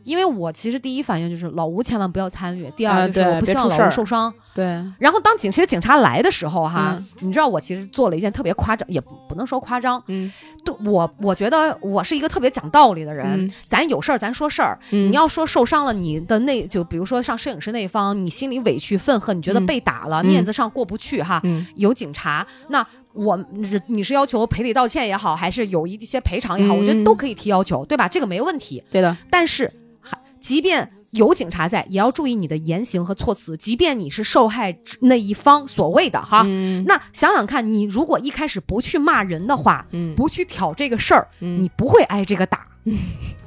[0.03, 4.33] 因为我其实第一反应就是老吴千万不要参与，第啊二就是我不希望老吴受伤。
[4.55, 4.65] 对，
[4.99, 7.07] 然后当警其实警察来的时候哈，嗯。
[7.21, 10.33] 你知道我其实做了一件特别夸张，也不不能说夸张，嗯。
[10.65, 13.53] 对我我觉得我是一个特别讲道理的人，嗯。
[13.67, 15.11] 咱有事儿咱说事儿，嗯。
[15.11, 19.67] 你要说受伤了，你的那就比如说上摄影师那一方，你心里委屈愤恨，你觉得嗯。
[19.67, 20.27] 被打了，嗯。
[20.27, 21.67] 面子上过不去哈，嗯。
[21.77, 22.85] 有警察那。
[23.13, 28.07] 我你你是要求赔礼道歉也好，还是有一些赔偿也好，我觉得嗯都可以提要求，对吧？
[28.09, 28.83] 这个没问题。
[28.91, 29.71] 对的，但是
[30.01, 33.57] 还即便有警察在，也要注意你的言行和措辞。
[33.57, 42.67] 即便你是受害那一方，所谓的哈，嗯那想想看，你如果一开始不去骂人的话，嗯不去挑这个事儿，嗯你不会挨这个打。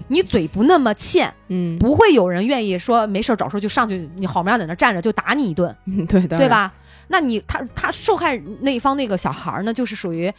[0.10, 6.47] 你嘴不那么欠，嗯不会有人愿意说没事儿找事儿就上去，你好模样在那站着就打你一顿，嗯对的，对？
[6.49, 6.71] 吧？
[7.08, 10.34] 那你他他受害那一方那个小孩儿呢，就是属于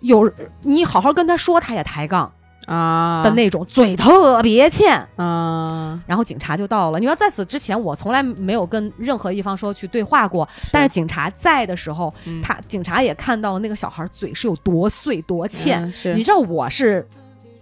[0.00, 0.30] 有
[0.62, 2.30] 你好好跟他说，他也抬杠
[2.66, 5.04] 啊的那种，嘴特别欠。
[5.16, 6.98] 啊，然后警察就到了。
[7.00, 15.82] 你说在此之前，我从来没有跟任何一方说去对话过，但是警察在的时候，嗯他警察也看到了那个小孩嘴是有多碎多欠。
[15.82, 17.06] 嗯你知道我是，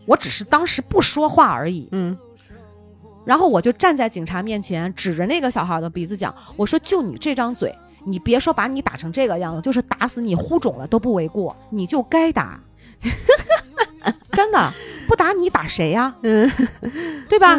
[0.07, 2.17] 我只是当时不说话而已，嗯
[3.27, 12.59] 然后我就站在警察面前，指着那个小孩的鼻子讲：“我说就你这张嘴，你别说把你打成这个样子，就是打死你呼肿了都不为过，你就该打。
[14.33, 14.73] ”真的
[15.09, 16.49] 不打你打谁呀、嗯
[17.29, 17.57] 对吧？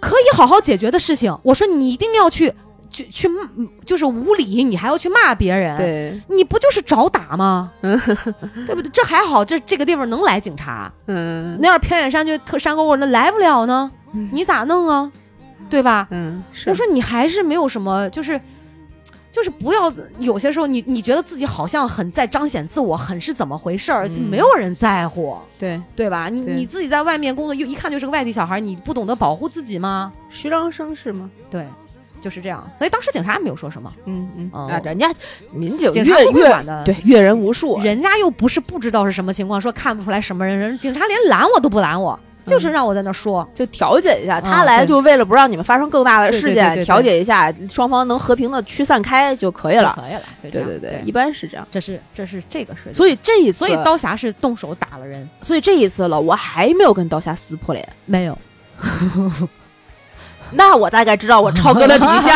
[0.00, 2.52] 可以好好解决的事情，我说你一定要去
[2.90, 7.70] 去去，嗯就是无理，你还要去骂别人，，对，你不就是找打吗？
[7.80, 8.90] 对不对？
[8.92, 13.90] 这还好，这这个地方能来警察，嗯那要是偏远山区特山沟沟，那来不了呢，
[14.32, 15.10] 你咋弄啊？
[15.70, 16.08] 对吧？
[16.10, 18.40] 嗯是我说你还是没有什么，就是。
[19.32, 26.28] 就是不要有些时候你你觉得自己好像很在彰显自我，很是怎么回事儿，就嗯没有人在乎，对，对吧？
[26.28, 30.12] 你你自己在外面工作，又一看就是个外地小孩，你不懂得保护自己吗？
[30.30, 31.30] 虚张声势吗？
[31.48, 31.64] 对，
[32.20, 32.68] 就是这样。
[32.76, 35.12] 所以当时警察也没有说什么，嗯嗯哦啊，人家
[35.52, 36.84] 民警警察不会管的。
[36.84, 43.46] 对阅人无数，人家又不是不知道是什么情况，说看不出来什么人，人警察连拦我都不拦我，就是让我在那说。
[43.54, 49.98] 就调解一下，他来就为了不让你们发生更大的事件，调解一下，双方能和平的驱散开就可以了。
[50.00, 51.66] 可以了，对对，对一般是这样。
[51.70, 52.94] 这是这是这个事情。
[52.94, 58.36] 所以这一次，所以刀侠是动手打了人，所以这一次了，我还没有跟刀侠撕破脸，没有
[60.54, 62.34] 那我大概知道我超哥的底线。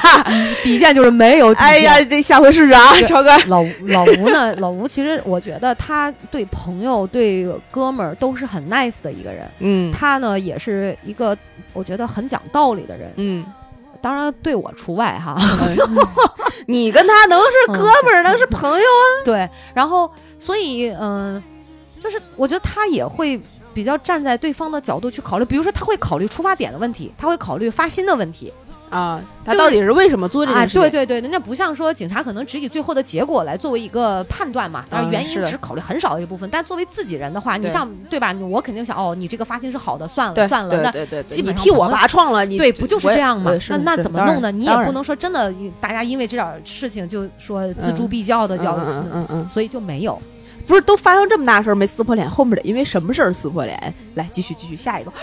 [0.62, 1.66] 底线就是没有底线。
[1.68, 3.36] 哎呀，这下回试试啊，超哥。
[3.46, 4.54] 老老吴呢？
[4.56, 9.48] 老吴其实我觉得他对朋友、对哥们儿都是很 nice 的一个人。
[9.60, 11.36] 嗯他呢也是一个
[11.72, 13.44] 我觉得很讲道理的人，嗯，
[14.00, 15.36] 当然对我除外哈。
[16.66, 19.04] 你跟他能是哥们儿，能是朋友啊？
[19.24, 21.42] 对，然后所以嗯、
[22.00, 23.40] 就是我觉得他也会
[23.76, 28.50] 比较站在对方的角度去考虑，比如说他会考虑出发点的问题，他会考虑发心的问题
[28.88, 30.80] 啊，他到底是为什么做这啊，件事情？
[30.80, 38.32] 对对对，人家不像说警察可能只以最后的结果来作为一个判断嘛，当然嗯是原因只考虑很少的一部分，但作为自己人的话，你像对吧？
[38.48, 43.60] 我肯定想哦，你这个发心是好的，算了算了，那对对对，对基本上你替我拔创了，你对，不就是这样吗我也？
[43.60, 44.50] 是那那怎么弄呢？
[44.50, 50.18] 你也不能说真的，大家因为这点事情就说锱铢嗯必较的嗯要，嗯嗯嗯，所以就没有。
[50.66, 53.94] 不是都发生这么大事儿没撕破脸，后面得因为什么事儿撕破脸？
[54.14, 55.12] 来，继续继续，下一个。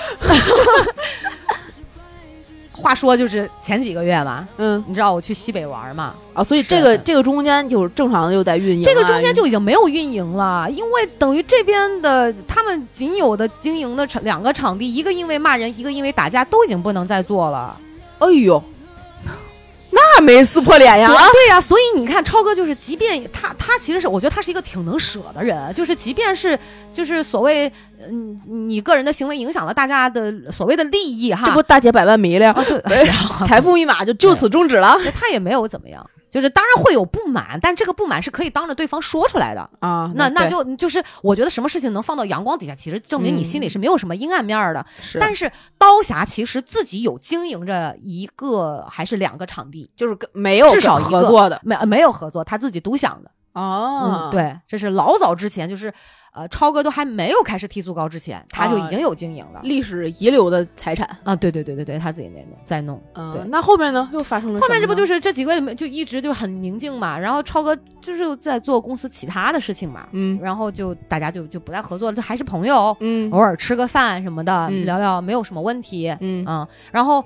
[2.71, 17.79] 话说就是前几个月吧，嗯你知道我去西北玩嘛，啊，所以这个这个中间就是正常的又在运营啊，这个中间就已经没有运营了，因为等于这边的他们仅有的经营的场两个场地，一个因为骂人，一个因为打架，都已经不能再做了。
[18.17, 18.61] 哎呦，
[19.93, 21.07] 那没撕破脸呀？
[21.07, 26.57] 对呀、所以你看，超哥就是，即便他他其实是，我觉得他是一个挺能舍的人，就是即便是
[26.93, 27.71] 就是所谓
[28.09, 33.13] 嗯你个人的行为影响了大家的所谓的利益哈，这不大姐百万迷了，啊对，哎
[33.47, 34.97] 财富密码就就此终止了？
[35.13, 39.69] 他也没有怎么样，就是当然会有不满，但这个不满是可以当着对方说出来的。
[39.81, 44.83] 啊那那就就是我觉得什么事情能放到阳光底下，其实证明你心里是没有什么阴暗面儿的。
[44.99, 53.29] 是，但是刀侠其实自己有经营着一个还是两个场地，就是跟没有至少合作的没没有合作，他自己独享的。
[53.53, 55.93] 哦嗯，，对，这是老早之前，就是
[56.33, 59.61] 呃，超哥都还没有开始踢足高之前，他就已经有经营了。
[59.63, 61.07] 历史遗留的财产。
[61.23, 62.97] 啊，对对对对对，他自己那弄在弄。
[63.13, 64.09] 对嗯，那后面呢？
[64.11, 77.23] 又发生了后面这不就是这几个月就一直就很宁静嘛，然后超哥就是在做公司其他的事情嘛，嗯然后就大家就就不再合作了，就还是朋友，嗯偶尔吃个饭什么的，嗯聊聊没有什么问题，嗯嗯，然后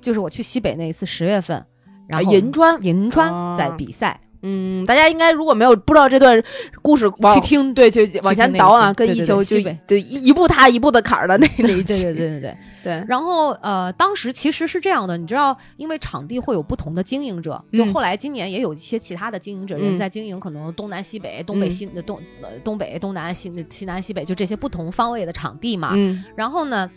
[0.00, 1.62] 就是我去西北那一次十月份，
[2.08, 6.42] 然后啊银川银川啊在比赛，嗯，大家应该如果没有不知道这段
[6.82, 13.04] 故事，去听对，去往前倒啊，跟一休就对一步踏一步的坎儿的那 那对对对对对对。
[13.08, 25.92] 然后呃，当时其实是这样的，你知道，因为场地会有不同的经营者，就后来今年也有一些其他的经营者人在经营，可能东南西北、东北西东呃东北、东南西西南西北，就这些不同方位的场地嘛。
[25.94, 26.24] 嗯。
[26.34, 26.90] 然后呢？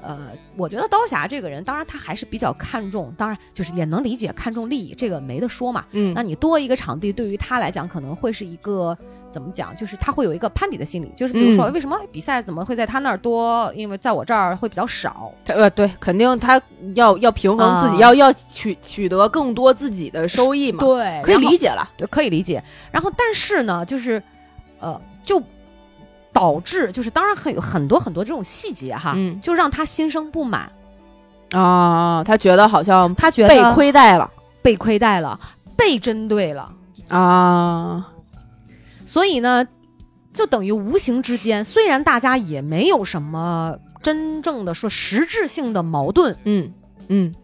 [0.00, 5.84] 呃，我觉得刀侠这个人，当然他还是比较看重，当然就是也能理解看重利益，这个没得说嘛。
[5.90, 8.96] 嗯，那你多一个场地，对于他来讲可能会是一个
[9.30, 9.74] 怎么讲？
[9.76, 13.72] 就是他会有一个攀比的心理，就是比如说为什么比赛怎么会在他那儿多？
[13.74, 15.32] 因为在我这儿会比较少。
[15.46, 16.60] 呃，对，肯定他
[16.94, 20.84] 要要平衡自己，要要取取得更多自己的收益嘛。
[20.84, 22.62] 对，可以理解了，可以理解。
[22.92, 24.22] 然后，但是呢，就是
[24.78, 25.42] 呃，就。
[26.38, 30.70] 导致就是当然很有很多很多这种细节哈，嗯，就让他心生不满。
[31.50, 34.30] 啊，他觉得好像他觉得被亏待了，
[34.62, 35.38] 被亏待了，
[35.76, 36.72] 被针对了。
[37.08, 38.12] 啊，
[39.04, 39.66] 所以呢，
[40.32, 46.72] 就等于无形之间，虽然大家也没有什么真正的说实质性的矛盾，嗯
[47.08, 47.34] 嗯。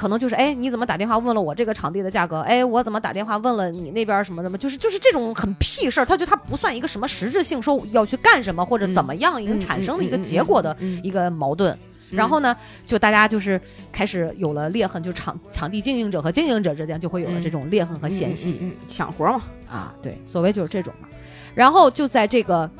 [0.00, 2.40] 可能就是哎，你怎么打电话问了我这个场地的价格？
[2.40, 4.56] 哎，我怎么打电话问了你那边什么什么？
[4.56, 11.78] 就是就是这种很屁事儿，他就他不算一个什么实质性说要去干什么或者怎么样一个产生的一个结果的一个矛盾。
[12.10, 13.60] 然后呢，就大家就是
[13.92, 21.06] 开始有了裂痕，就场场地经营者和经营者之间就会有了这种裂痕和嫌隙，抢活嘛啊，对，所谓就是这种嘛。
[21.54, 22.70] 然后就在这个。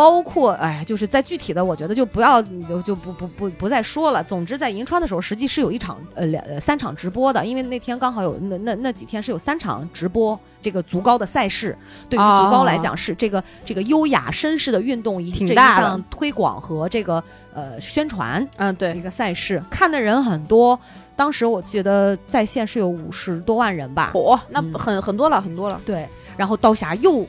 [0.00, 4.24] 包括哎，就是在具体的，我觉得就不要就就不不不不再说了。
[4.24, 11.76] 总之，在银川的时候，实际是有一场呃两三场直播的，因为那天刚好有那那那几天是有三场直播这个足高的赛事。
[12.08, 17.22] 对于足高来讲，是这个这个优雅绅士的运动，一这一项推广和这个
[17.52, 18.42] 呃宣传。
[18.56, 20.80] 嗯，对，一个赛事看的人很多。
[21.14, 24.12] 当时我觉得在线是有五十多万人吧。
[24.14, 25.78] 哦，那很很多了，很多了。
[25.84, 27.26] 对，然后刀侠又。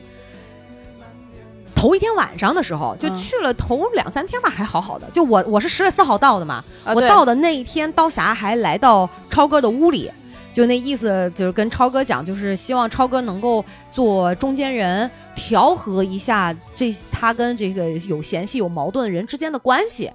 [1.82, 5.10] 头一天晚上的时候就去了，头两三天吧还好好的。
[5.12, 6.62] 就我我是十月四号到的嘛，
[6.94, 10.08] 我到的那一天，刀侠还来到超哥的屋里，
[10.54, 20.08] 就那意思就是跟超哥讲，就是希望超哥能够做中间人，调和一下这他跟这个有嫌隙、有矛盾的人之间的关系。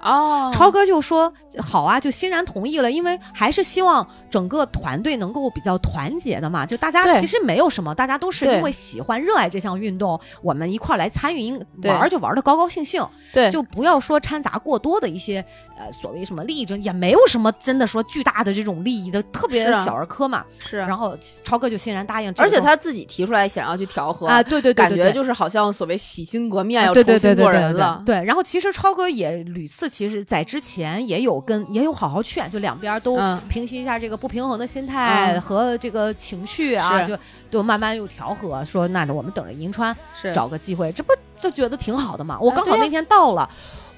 [0.00, 6.64] 哦，超哥就说好啊，就欣然同意了，因为还是希望整个团队能够比较团结的嘛。
[6.64, 13.04] 就大家其实没有什么，大家都是因为喜欢、热爱这项运动，我们一块儿来参与，玩就玩的高高兴兴。
[13.32, 15.44] 对，就不要说掺杂过多的一些
[15.78, 20.44] 呃所谓什么利益，争，也没有什么真的说巨大的这种利益的，特别小儿科嘛。
[20.58, 28.02] 是，然后超哥就欣然答应，而且他自己提出来想要去调和啊，对对对，感觉就是好像所谓洗心革面，要重新做人了。
[28.04, 33.18] 对，然后其实超哥也屡次其实在之前也有跟也有好好劝，就两边都
[33.48, 37.16] 平息一下这个不平衡的心态和这个情绪啊，就
[37.50, 39.94] 就慢慢又调和，说那我们等着银川
[40.34, 42.38] 找个机会，这不就觉得挺好的嘛？
[42.40, 43.48] 我刚好那天到了，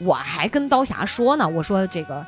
[0.03, 2.25] 我还跟刀侠说呢，我说这个。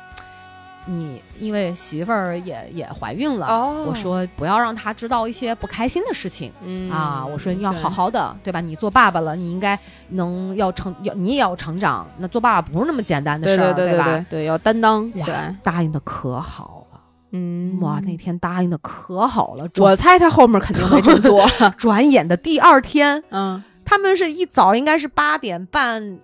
[0.85, 3.47] 你因为媳妇儿也也怀孕了，
[3.87, 6.51] 我说不要让她知道一些不开心的事情
[6.91, 7.25] 啊！
[7.25, 8.59] 我说你要好好的，对吧？
[8.59, 12.05] 你做爸爸了，你应该能要成要你也要成长。
[12.17, 14.25] 那做爸爸不是那么简单的事儿，对吧？
[14.29, 15.55] 对，要担当起来。
[15.63, 16.99] 答应的可好了，
[17.31, 19.65] 嗯，哇，那天答应的可好了。
[19.77, 21.47] 我猜他后面肯定会这么做。
[21.79, 26.19] 转眼的第二天，嗯，他们是一早应该是八点半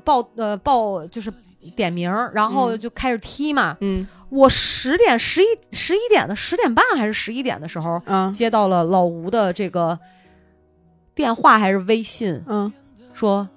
[0.00, 1.32] 报呃报就是。
[1.74, 3.76] 点名，然后就开始踢嘛。
[3.80, 9.98] 嗯，我十点、十一、十一点的十点半还是十一点的时候，嗯，接到了老吴的这个
[11.12, 12.72] 电话还是微信，嗯，
[13.14, 13.48] 说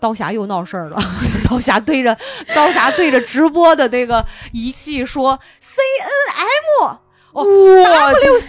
[0.00, 0.96] 刀侠又闹事儿了。
[1.46, 2.16] 刀侠对着
[2.54, 4.24] 刀侠对着直播的那个
[4.54, 6.98] 仪器说：“C N M，
[7.32, 8.48] 哇，W C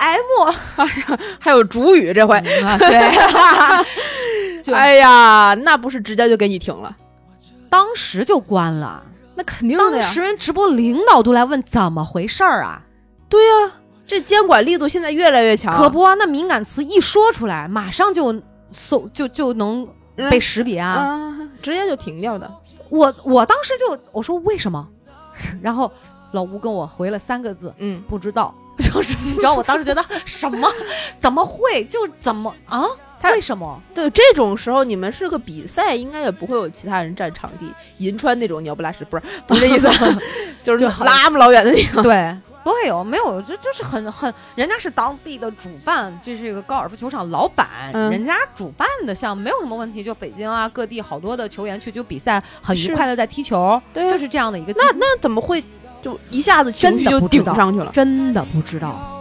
[0.00, 2.88] N M， 还有主语这回啊，对，
[4.74, 6.96] 哎呀，那不是直接就给你停了。”
[7.68, 9.02] 当时就关了，
[9.34, 9.90] 那肯定的呀。
[9.90, 12.82] 当时人直播领导都来问怎么回事儿啊？
[13.28, 13.72] 对呀，
[14.06, 15.76] 这监管力度现在越来越强。
[15.76, 18.40] 可不啊，那敏感词一说出来，马上就
[18.70, 19.86] 搜就就能
[20.30, 22.50] 被识别啊，直接就停掉的。
[22.88, 24.88] 我我当时就我说为什么？
[25.60, 25.90] 然后
[26.30, 28.54] 老吴跟我回了三个字，嗯，不知道。
[28.78, 30.70] 就是你知道，我当时觉得什么？
[31.18, 31.82] 怎么会？
[31.86, 32.84] 就怎么啊？
[33.24, 33.80] 为什么？
[33.94, 37.72] 对这种时候，你们是个比赛，应该也不会有其他人占场地。
[37.98, 39.88] 银川那种鸟不拉屎，不是 不是这意思，
[40.62, 42.02] 就是那么老远的地方。
[42.02, 50.04] 对， 不会有，没有，就就是很很，人家是当地的主办，这是一个高尔夫球场老板，人家主办的项目没有什么问题。
[50.04, 54.72] 就北京啊，各地好多的球员去就比赛，很愉快的在踢球，对就是这样的一个。
[54.76, 55.62] 那那怎么会
[56.00, 57.90] 就一下子情绪就顶上去了？
[57.92, 59.12] 真的不知道。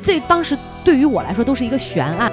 [0.00, 2.30] 这当时对于我来说都是一个悬案。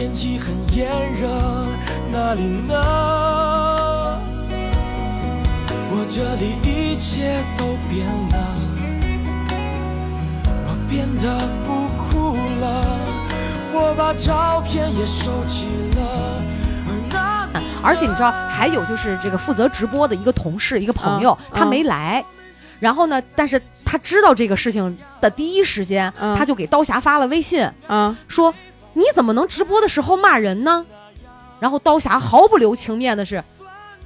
[0.00, 1.28] 天气很炎热，
[2.10, 2.74] 哪里呢？
[5.90, 8.34] 我这里一切都变了，
[10.64, 12.98] 我变得不哭了，
[13.74, 16.42] 我把照片也收起了，
[16.88, 17.50] 而那
[17.82, 22.24] 而且你知道，还有就是这个负责直播的一个同事，一个朋友，嗯他没来。
[22.78, 28.50] 然后呢，但是他知道这个事情的第一时间，嗯他就给刀侠发了微信，嗯，说
[29.00, 30.86] ：“你怎么能直播的时候骂人呢？”
[31.58, 33.42] 然后刀侠毫不留情面的是：“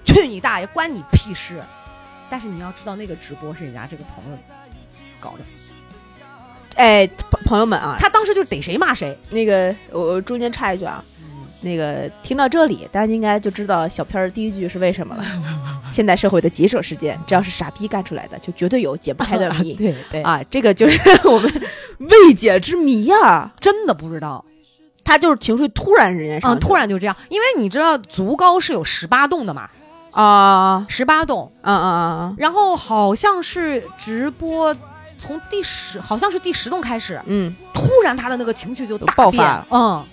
[0.04, 1.62] 去你大爷，关你屁事！”
[2.30, 4.38] 但是你要知道，那个直播是人家这个朋友
[5.20, 5.44] 搞的，
[6.76, 9.16] 哎，朋朋友们啊，他当时就逮谁骂谁。
[9.30, 11.04] 那个我我中间插一句啊，
[11.62, 15.24] 那个听到这里，大家应该就知道小片儿第一句是为什么了。
[15.92, 19.74] 现代社会的棘手事件，只要是傻逼干出来的，就绝对有解不开的 谜。
[19.74, 21.62] 对对啊，这个就是我们
[21.98, 24.44] 未解之谜呀、真的不知道
[25.04, 29.68] 他就是情绪突然之间上突然就这样，因为你知道足高是有十八栋的嘛，
[30.10, 30.86] 啊。
[30.88, 32.34] 十八栋，嗯嗯嗯！
[32.38, 34.74] 然后好像是直播
[35.18, 37.54] 从第十，好像是第十栋开始，嗯。
[37.72, 39.44] 突然他的那个情绪就大爆发变。
[39.44, 40.04] 了嗯。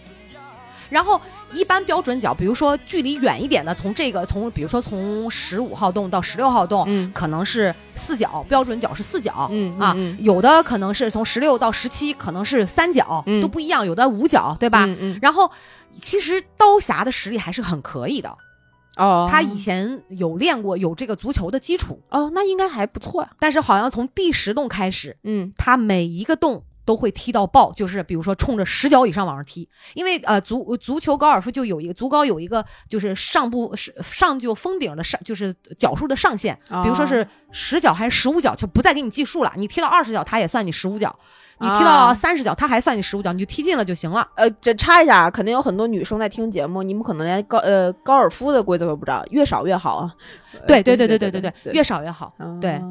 [0.89, 1.19] 然后
[1.53, 7.11] 一般标准角，比如说距离远一点的，从这个从比如说从十五号洞到十六号洞，嗯。
[7.13, 10.17] 可能是四角，标准角是四角，嗯啊，嗯。
[10.19, 13.41] 有的可能是从十六到十七，可能是三角，嗯。
[13.41, 14.85] 都不一样，有的五角，对吧？
[14.85, 15.19] 嗯嗯。
[15.21, 15.51] 然后
[15.99, 18.35] 其实刀侠的实力还是很可以的，
[18.97, 23.29] 哦，他以前有练过，有这个足球的基础，哦，那应该还不错呀。
[23.39, 25.51] 但是好像从第十洞开始，嗯。
[25.57, 41.15] 他每一个洞都会踢到爆，就是比如说冲着十脚以上往上踢，因为呃足足球高尔夫就有一个足高有一个就是上部是上就封顶的上就是脚数的上限，比如说是十脚还是十五脚，就不再给你计数了，你踢到二十脚，他也算你十五脚。
[41.63, 44.27] 你踢到三十脚，他还算你十五脚，你就踢进了就行了。
[44.33, 50.11] 呃，这插一下，肯定有很多女生在听节目，你们可能连高呃高尔夫的规则都不知道，越少越好啊。
[50.65, 52.33] 对对对对对对对，越少越好。
[52.59, 52.81] 对，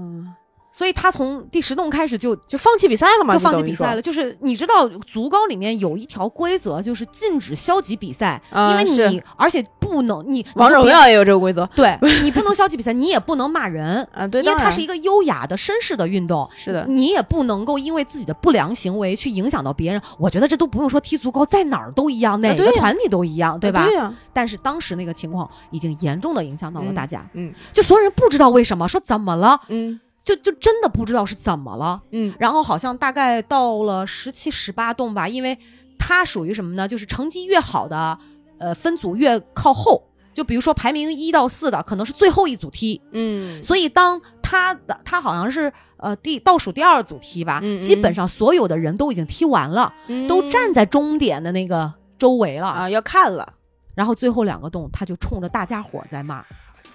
[0.73, 4.01] 所以他从第十洞开始就就放弃比赛了嘛，就放弃比赛了。
[4.03, 14.07] 就是你知道足高里面有一条规则，就是禁止消极比赛，啊因为你而且不能你王者荣，耀也有这个规则对 你不能消极比赛，你也不能骂人。
[14.15, 20.01] 啊，对，因为它是一个优雅的绅士的运动，是的，你也不能够因为自己的不良行为去影响到别人。
[20.19, 23.85] 我觉得这都不用说踢足高，在哪儿都一样，哪个团体都一样，对吧？
[23.85, 29.99] 对呀，但是当时那个情况已经严重的影响到了嗯大家，嗯就所有人不知道为什么，说怎么了，嗯
[30.37, 32.01] 就就真的不知道是怎么了。
[32.13, 35.59] 嗯然后好像大概到了十七、十八栋吧，因为
[35.99, 36.87] 它属于什么呢？
[36.87, 38.19] 就是成绩越好的，
[38.59, 40.07] 呃，分组越靠后。
[40.33, 52.69] 就比如说排名一到四的，可能是最后一组踢，嗯所以当他的他好像是呃第倒数第二组踢吧，嗯嗯基本上所有的人都已经踢完了，嗯都站在终点的那个周围了。
[52.69, 53.55] 啊，要看了，
[53.97, 56.45] 然后最后两个洞，他就冲着大家伙在骂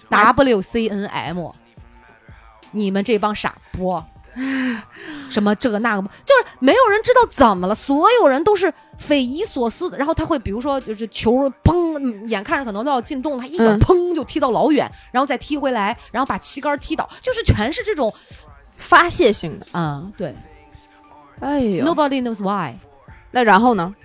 [0.07, 1.53] 骂 WCNM，
[2.75, 4.05] 你们这帮傻波，
[5.29, 9.97] 什么这个那个，就是没有人知道怎么了，所有人都是匪夷所思的。
[9.97, 18.13] 然后他会比如说就是球砰，嗯眼看着可能都要进洞，他一脚嗯砰就踢到老远，然后再踢回来，然后把旗杆踢倒，就是全是这种，
[18.77, 20.35] 发泄性的，嗯，对
[21.39, 22.75] 哎呦，，Nobody knows why。
[23.31, 23.95] 那然后呢？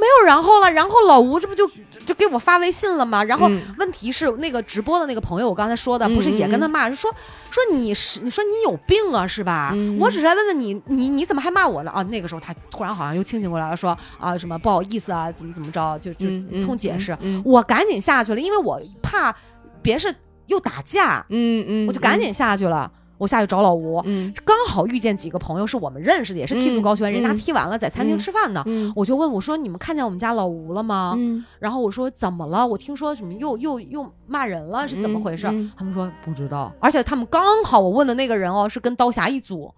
[0.00, 1.68] 没有然后了，然后老吴这不就
[2.08, 3.22] 就给我发微信了吗？
[3.22, 7.10] 然后嗯问题是那个直播的那个朋友，我刚才说的嗯不是也嗯跟他骂，说
[7.50, 9.72] 说你是你说你有病啊是吧？
[9.74, 11.90] 嗯我只是来问问你，你你怎么还骂我呢？
[11.90, 17.14] 啊，那个时候他突然好像又清醒过来了，说啊什么不好意思啊，怎么怎么着，就就嗯嗯通解释。
[17.20, 19.34] 嗯我赶紧下去了，因为我怕
[19.82, 20.14] 别是
[20.46, 22.90] 又打架，嗯嗯，我就赶紧下去了。
[23.18, 24.32] 我下去找老吴，嗯。
[24.44, 27.36] 刚好遇见几个朋友是我们认识的，也是踢足高圈，嗯人家嗯。
[27.36, 28.62] 踢完了在餐厅嗯吃饭呢。
[28.66, 31.44] 嗯我就问我说：“你们看见我们家老吴了吗？”嗯。
[31.58, 32.66] 然后我说怎么了？
[32.66, 35.46] 我听说什么又又又骂人了，是怎么回事？
[35.76, 39.74] 他们说不知道，而且他们刚好我问的那个人哦是跟刀侠一组，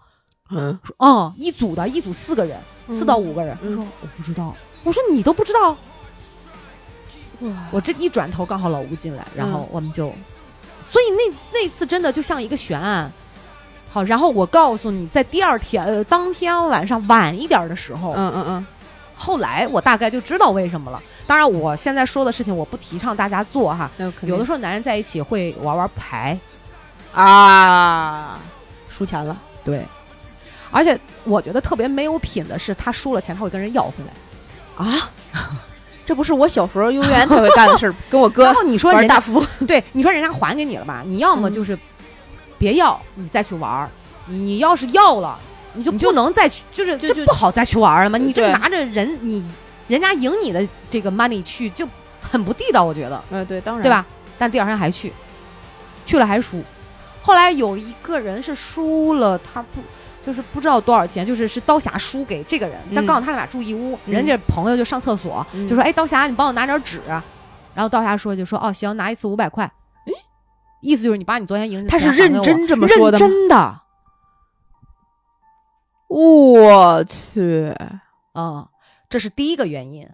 [0.50, 0.78] 嗯。
[0.84, 2.98] 说嗯一组的，一组四个人，嗯。
[2.98, 3.56] 四到五个人。
[3.74, 5.76] 说我不知道，我说你都不知道，
[7.70, 10.12] 我这一转头刚好老吴进来，然后我们就，
[10.82, 13.10] 所以那那次真的就像一个悬案。
[13.92, 18.66] 好，然后我告诉你，在第二天呃当天晚上晚一点的时候，嗯嗯嗯
[19.16, 21.02] 后来我大概就知道为什么了。
[21.26, 23.90] 当然，我现在说的事情我不提倡大家做哈。
[24.22, 26.38] 有的时候男人在一起会玩玩牌，
[27.12, 28.38] 啊，
[28.88, 29.36] 输钱了。
[29.62, 29.84] 对，
[30.70, 35.10] 而且我觉得特别没有品的是，他输了钱他会跟人要回来啊。
[36.06, 38.44] 这不是我小时候幼儿园才会干的事儿， 跟我哥。
[38.44, 41.02] 然后你说人大富，对，你说人家还给你了吧？
[41.04, 41.78] 你要么就是
[42.60, 43.88] 别要，你再去玩儿。
[44.26, 45.36] 你要是要了，
[45.72, 48.18] 你就不能再去，就是就不好再去玩了吗？
[48.18, 49.42] 你这拿着人你
[49.88, 51.88] 人家赢你的这个 money 去，就
[52.20, 53.20] 很不地道，我觉得。
[53.30, 54.04] 嗯，对，当然，对吧？
[54.38, 55.10] 但第二天还去，
[56.04, 56.62] 去了还输。
[57.22, 59.80] 后来有一个人是输了，他不。
[60.22, 67.00] 就是不知道多少钱，就是是刀侠输给这个人，但告诉他俩住一屋，人家朋友就上厕所，就说：“哎，刀侠，你帮我拿点纸。”
[67.74, 69.68] 然后刀侠说：“就说哦，行，拿一次五百块。”
[70.80, 73.80] 意思就是你把你昨天赢的他是认真这么说的，真的。
[76.08, 77.74] 我去，
[78.34, 78.66] 嗯，
[79.08, 80.08] 这是第一个原因。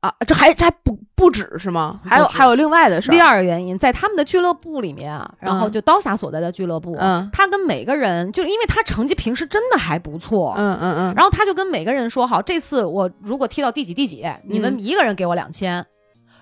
[0.00, 1.98] 啊，这还这还不不止是吗？
[2.04, 3.10] 还有还有另外的事。
[3.10, 15.86] 第二个原因，在他们的俱乐部里面啊，然后就刀侠所在的俱乐部，嗯，他跟每个人，就因为他成绩平时真的还不错，嗯嗯嗯，然后他就跟每个人说好，这次我如果踢到第几第几，你们一个人给我两千，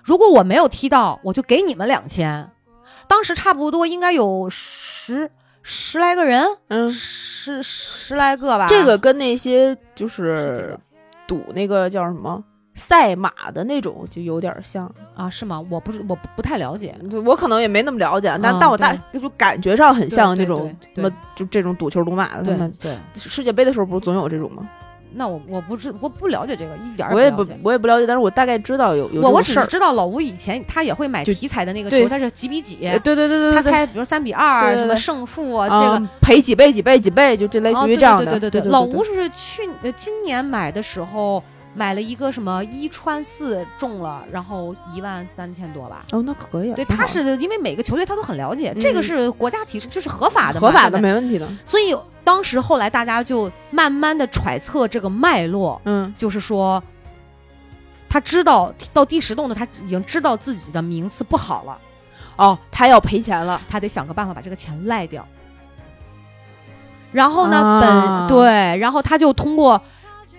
[0.03, 2.51] 如果我没有踢到，我就给你们两千。
[3.07, 5.29] 当时差不多应该有十
[5.61, 8.67] 十来个人，嗯，十十来个吧。
[8.67, 10.77] 这个跟那些就是
[11.27, 12.43] 赌那个叫什么？
[12.75, 15.63] 赛马的那种就有点像啊，是吗？
[15.69, 22.43] 我不是，我不太了解，我可能也没那么了解，但但我大就感觉上很像那种什么，就这种赌球赌马的。
[22.43, 24.67] 他们对世界杯的时候不是总有这种吗？
[25.15, 29.21] 那我我不知我不了解这个一点，我也不我也不了解，但是我大概知道有有。
[29.21, 32.77] 我我只是知道老吴以前他也会买体彩的那个球，他是几比几？
[32.77, 38.25] 对对对对，他猜比如三比二什么胜负啊，这个赔几倍几倍几倍，就这类似于这样的。
[38.31, 41.43] 对对对对，老吴是去呃今年买的时候。
[41.75, 46.05] 买了一个什么一穿四中了，然后一万三千多吧。
[46.11, 46.71] 哦，那可以。
[46.75, 51.49] 对，他是因为每个球队他都很了解，这个是国家体制，就是合法的，合法的没问题的。
[51.65, 56.81] 所以当时后来大家就慢慢的揣测这个脉络，嗯，就是说，
[58.09, 61.77] 他知道到第十栋的他已经知道自己的名次不好了，
[62.35, 65.27] 哦，他要赔钱了，他得想个办法把这个钱赖掉。
[67.11, 69.81] 然后呢，本对，然后他就通过，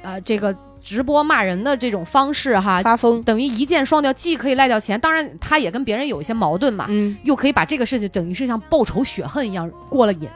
[0.02, 0.54] 呃，这个。
[0.84, 3.22] 直播骂人的这种方式哈，发疯。
[3.22, 10.28] 等于一箭双雕，既可以赖掉钱，当然他也跟别人有一些矛盾嘛，嗯，又可以把这个事情等于是像报仇雪恨一样过了瘾，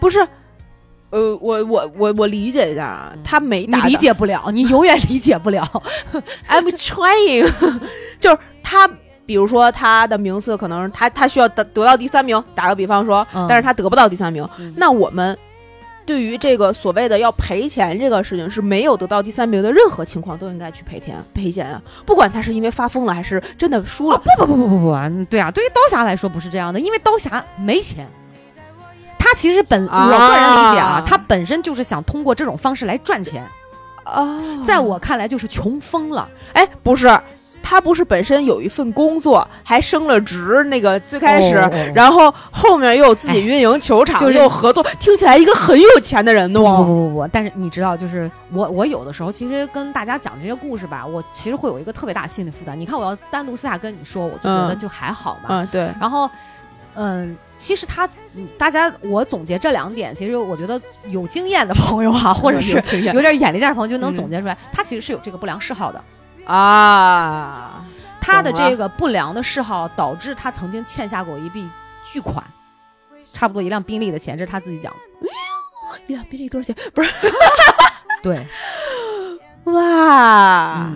[0.00, 0.26] 不是，
[1.10, 5.64] 呃，我我我我理解一下啊，他没你理解不了，你永远理解不了，
[6.48, 7.50] I'm trying，
[8.20, 8.88] 就是他，
[9.26, 15.36] 比如说他的名次可能他他需要得得到第三名，打个比方说，但是他得不到第三名，那我们。
[16.06, 21.80] 对于这个所谓的要赔钱这个事情，是没有得到第三名的任何情况都应该去赔钱赔钱啊！
[22.04, 28.29] 不管他是因为发疯了还是真的输了，不不不不不不，对啊，对于刀侠来说不是这样的，因为刀侠没钱，他
[29.36, 33.44] 其实本我个人理解啊，他本身就是想通过这种方式来赚钱
[34.04, 37.18] 啊，在我看来就是穷疯了，哎，不是。
[37.62, 40.64] 他不是本身有一份工作，还升了职。
[40.64, 41.54] 那个最开始，
[41.94, 46.58] 然后后面又有自己运营球场，又合作，听起来一个很有钱的人呢。
[46.58, 52.80] 不不不不，但是你知道，就是我我有的时候其实跟大家讲这些故事吧，我其实会有一个特别大心理负担。
[52.80, 55.48] 你看，我要单独私下跟你说，我就觉得就还好嘛。
[55.50, 55.82] 嗯，对。
[56.00, 56.28] 然后，
[56.96, 58.08] 嗯，其实他，
[58.58, 62.76] 大家我总结这两点，其实我觉得有经验的朋友啊， 或者是
[63.12, 66.02] 有点眼力见的朋友就能总结出来，他其实是有这个不良嗜好的。
[66.44, 67.84] 啊，
[68.20, 71.68] 他的这个不良的嗜好导致他曾经欠下过一笔
[72.04, 72.44] 巨款，
[73.32, 74.92] 差不多一辆宾利的钱，这是他自己讲。
[76.06, 76.74] 一辆宾利多少钱？
[76.92, 77.12] 不是，
[78.22, 78.46] 对，
[79.64, 80.90] 哇，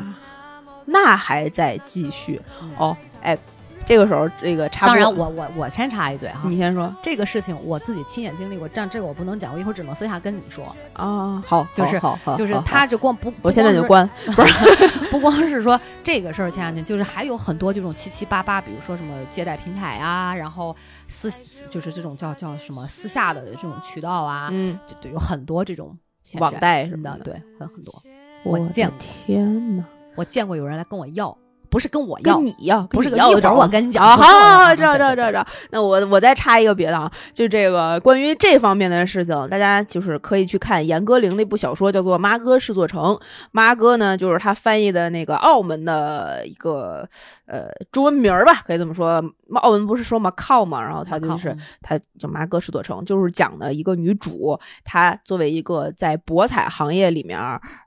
[0.87, 2.41] 那还在继续
[2.77, 3.39] 哦，哎。
[3.87, 6.95] 这个时候，这个插当然，我我我先插一嘴哈，你先说。
[7.03, 10.65] 这个事情，我自己亲眼经历过，但这个我不能讲，我一会儿只能私下跟你说。
[10.95, 11.43] 啊。
[11.47, 20.75] 好，就是好，好，就是他这光不，我现在就关， 不是不光是说这个事儿，前两天就是还有很多这种七七八八，比如说什么借贷平台啊，然后
[21.09, 21.31] 私
[21.71, 25.97] 就是这种叫叫什么私下的这种渠道啊，嗯，就有很多这种
[26.39, 28.03] 网贷什么的，对，很很多。
[28.45, 29.85] 我见过，天哪，
[30.17, 31.37] 我见过有人来跟我要。
[31.75, 33.33] 不是跟我要，跟你要，不是要。
[33.33, 34.01] 一会儿我跟你讲。
[34.05, 35.45] 好好好，知道知道知道知道。
[35.71, 43.03] 那我我再插一个别的啊，就这个关于这方面的事情，大家就是可以去看严歌苓那部小说，叫做《妈哥是座城》。
[43.51, 47.05] 妈哥呢，就是他翻译的那个澳门的一个
[47.47, 49.21] 呃中文名儿吧，可以这么说。
[49.57, 57.37] 澳门不是说嘛靠嘛，然后他就是他叫妈哥是座城，就是讲的一个女主，她作为一个在博彩行业里面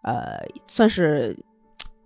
[0.04, 1.38] 呃算是。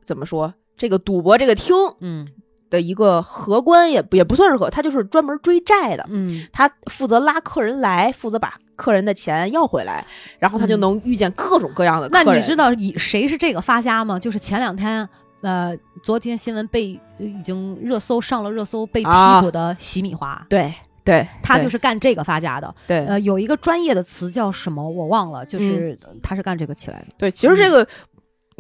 [0.04, 0.52] 怎么说
[0.82, 2.28] 这个赌博这个厅嗯
[2.72, 6.04] 的一个荷官，也也不算是荷，他就是专门追债的。
[6.10, 10.04] 嗯他负责拉客人来，负责把客人的钱要回来，
[10.40, 12.26] 然后他就嗯能遇见各种各样的客人。
[12.26, 14.18] 那你知道以谁是这个发家吗？
[14.18, 15.08] 就是前两天，
[15.42, 20.74] 呃，昨天新闻被已经热搜上了热搜被批啊捕的洗米华，对
[21.04, 22.74] 对，他就是干这个发家的。
[22.88, 27.08] 对呃，有一个专业的词叫什么我忘了，就是他是干这个起来的。
[27.18, 27.86] 对，其实这个，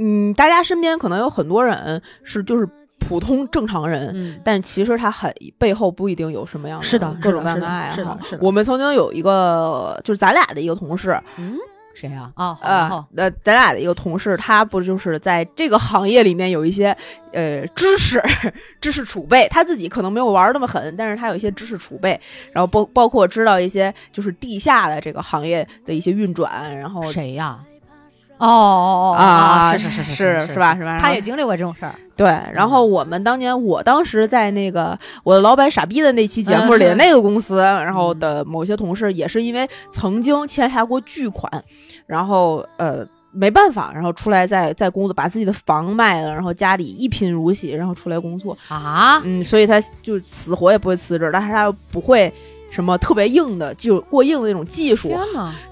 [0.02, 2.68] 嗯，大家身边可能有很多人是就是
[3.00, 8.20] 普通正常人，嗯，但其实他很背后不一定有什么样的是的各种各样是的是的爱好。
[8.24, 11.56] 是的我们曾经有一个就是咱俩的一个同事，嗯，
[11.94, 12.32] 谁呀？
[12.36, 16.96] 啊，好呃好呃，咱俩的一个同事，他不就是在这个行业里面有一些
[17.34, 18.22] 呃知识
[18.80, 22.20] 知识储备，他自己可能没有玩那么狠，但是他有一些知识储备，
[22.52, 27.60] 然后包包括知道一些就是地下的这个行业的一些运转，然后谁呀？
[28.48, 30.98] 哦哦哦啊是是是是是是吧是吧？
[31.00, 31.94] 他也经历过这种事儿。
[32.16, 41.52] 对，然后我们当年，我当时在那个我的老板傻逼的那期节目里，嗯那个公司，然后的某些同事也是因为曾经欠下过巨款，
[42.06, 52.32] 然后呃没办法，然后出来在在工作，把自己的房卖了，然后家里一贫如洗，然后出来工作，啊，嗯，所以他就死活也不会辞职，但是他又不会
[52.70, 55.18] 什么特别硬的，就过硬的那种技术！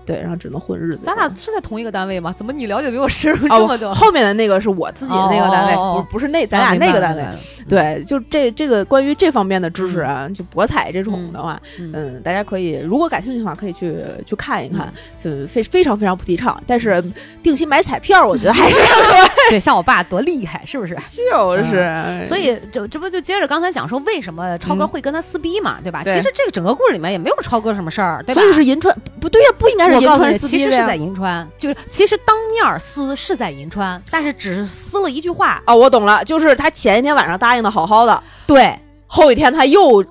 [0.10, 1.02] 对，然后只能混日子。
[1.04, 2.34] 咱俩是在同一个单位吗？
[2.36, 3.94] 怎么你了解比我深入哦这么多？
[3.94, 7.24] 后面的那个是我自己的那个单位，不不是那咱俩那个单位
[7.70, 13.96] 对，就这这个关于这方面的知识啊，就博彩这种的话，嗯嗯，大家可以如果感兴趣的话，可以去
[14.26, 14.92] 去看一看，
[15.24, 16.60] 就非非常非常不提倡。
[16.66, 17.04] 但是
[17.44, 18.80] 定期买彩票，我觉得还是
[19.52, 20.98] 对，像我爸多厉害，是不是？
[21.08, 26.02] 就是，所以这这不就接着刚才讲说为什么超哥嗯会跟他撕逼嘛，对吧？
[26.04, 28.42] 对其实这个整个故事里面也没有超哥什么事儿，对吧？
[28.42, 38.78] 所以是银川不不对呀，不应该是银川我告诉你，其实是在银川，就是其实当面撕是在银川，但是只是撕了一句话，哦，我懂了，就是他前一天晚上答应的好好的，对，
[39.08, 40.04] 后一天他又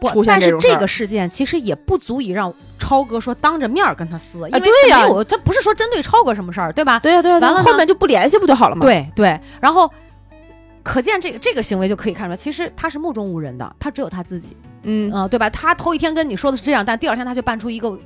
[0.00, 6.98] 不出，现但是这个事件其实也不足以让超哥说当着面儿跟他撕，因为没有，这不是说针对超哥什么事儿，对吧？
[6.98, 9.90] 对呀对呀，完了后面就不联系不就好了吗？，对对，然后
[10.82, 15.48] 可见这个这个行为就可以看出来，其实他是目中无人的，他只有他自己，嗯嗯、对吧？
[15.48, 17.96] 他头一天跟你说的是这样，但第二天他就办出一个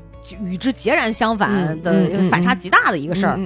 [0.42, 3.38] 与之截然相反的、反差极大的一个事儿。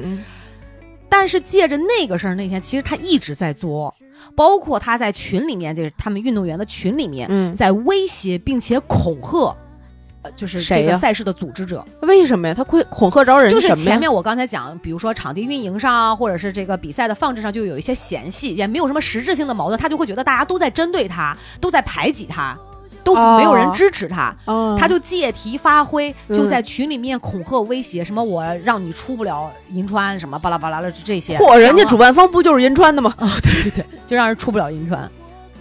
[1.09, 3.95] 但是借着那个事儿那天，其实他一直在作，
[4.35, 9.55] 包括他在群里面，就是他们运动员的群里面，嗯，在威胁并且恐吓。
[10.23, 12.55] 呃，就是这个赛事的组织者，嗯为什么呀？
[12.55, 22.57] 他会恐吓着人就是前面我刚才讲，比如说场地运营上啊，或者是这个比赛的放置上，就有一些嫌隙，也没有什么实质性的矛盾，他就会觉得大家都在针对他，都在排挤他，
[23.05, 33.14] 都没有人哦支持他，哦他就借题发挥，嗯就在群里面恐吓威胁，什么我让你出不了银川，什么巴拉巴拉的这些，嚯，人家主办方不就是银川的吗？
[33.18, 35.11] 啊， 对对对就让人出不了银川。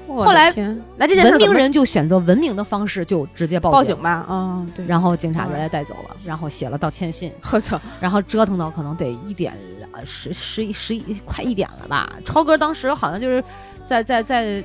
[0.08, 0.54] 后后来
[0.98, 4.26] 那这件事文明人就选择文明的方式，就直接报报警吧？
[4.28, 9.58] 啊，对，然后警察就来带走了，然后写了道歉信， 我操，然后折腾到可能得一点
[9.94, 12.10] 呃十十一十一快一点了吧。
[12.26, 13.42] 超哥当时好像就是
[13.86, 14.62] 在在在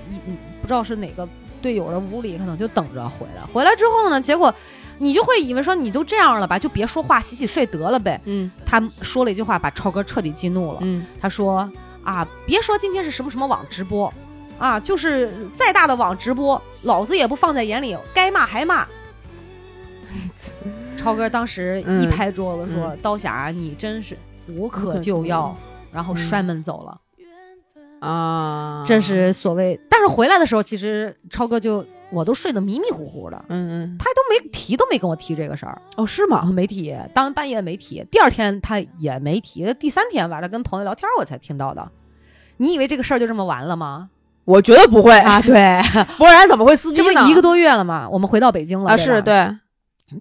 [0.60, 1.28] 不知道是哪个
[1.62, 3.42] 队友的屋里，可能就等着回来。
[3.52, 4.54] 回来之后呢，结果
[4.98, 8.20] 你就会以为说你都这样了吧，就别说话，洗洗睡得了呗。
[8.24, 10.78] 嗯他说了一句话，把超哥彻底激怒了。
[10.82, 11.70] 嗯，他说
[12.02, 14.12] 啊，别说今天是什么什么网直播。
[14.58, 18.86] 啊，就是再大的网直播，老子也不放在眼里，该骂还骂。
[20.96, 24.16] 超哥当时一嗯拍桌子说：“刀侠，你真是
[24.48, 25.54] 无可救药。”
[25.92, 26.98] 然后摔门走了。
[28.00, 36.44] 啊，这是所谓，但是回来的时候，其实超哥就我都睡得迷迷糊糊的，嗯嗯，他都没提，都没跟我提这个事儿，哦是吗？
[36.52, 41.90] 没提，当半夜没提，第二天他也没提，第三天吧，他跟朋友聊天我才听到的。
[42.58, 44.10] 你以为这个事儿就这么完了吗？
[44.44, 45.80] 我觉得不会啊，，对，
[46.16, 47.04] 不然怎么会撕逼呢？
[47.04, 48.08] 这不是一个多月了吗？
[48.08, 49.50] 我们回到北京了啊，是对，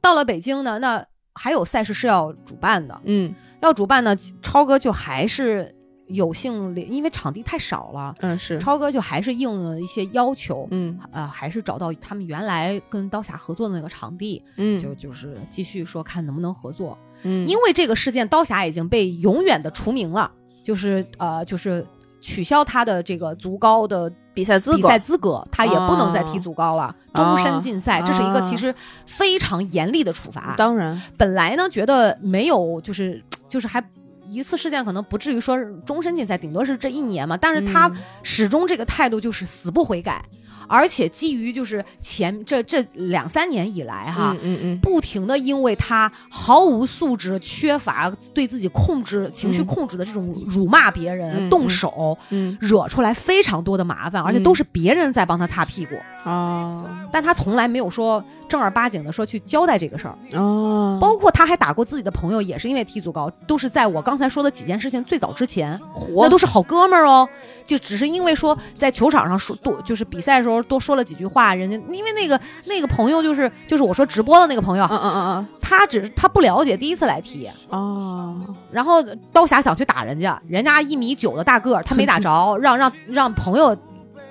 [0.02, 5.75] 到了北京呢，那还有赛事是要主办的，嗯要主办呢，超哥就还是
[6.08, 16.98] 有幸，因为场地太少了，嗯是，超哥就还是应了一些要求，嗯呃，还是找到他们原来跟刀侠合作的那个场地，嗯就就是继续说看能不能合作。
[17.24, 20.30] 嗯，因为这个事件，刀侠已经被永远的除名了，
[20.64, 21.86] 就是呃，就是
[22.22, 28.74] 取消他的这个足高的比赛资格比赛资格，他也不能再踢足高了，终身禁赛，啊这是一个其实
[29.08, 30.54] 非常严厉的处罚。
[30.58, 33.84] 当然，本来呢，觉得没有，就是就是还
[34.28, 37.38] 一次事件可能不至于说是终身禁赛，顶多是这一年嘛。
[37.38, 40.24] 但是他嗯始终这个态度就是死不悔改，
[40.68, 52.58] 而且基于就是前这这两三年以来哈，嗯嗯不停的因为他毫无素质、缺乏对自己控制、情绪控制的这种辱骂别人、嗯动手，嗯。
[52.62, 56.84] 惹出来非常多的麻烦，而且都是别人在帮他擦屁股，哦。
[57.12, 60.18] 但他从来没有说正儿八经的说去交代这个事儿。
[60.34, 65.80] 哦，包括他还打过自己的朋友，也是因为踢足高，都是在我刚才说的几件事情最早之前，
[66.16, 67.28] 那都是好哥们儿哦。
[67.66, 78.56] 就只是因为说在球场上说多，就是比赛的时候多说了几句话，人家因为那个那个朋友就是就是我说直播的那个朋友，嗯嗯嗯他只是他不了解，第一次来踢，嗯哦。
[78.72, 79.02] 然后
[79.32, 83.76] 刀侠想去打人家，人家一米九的大个儿，他没打着， 让让让朋友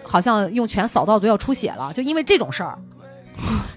[0.04, 2.78] 好像用拳扫到嘴要出血了，就因为这种事儿，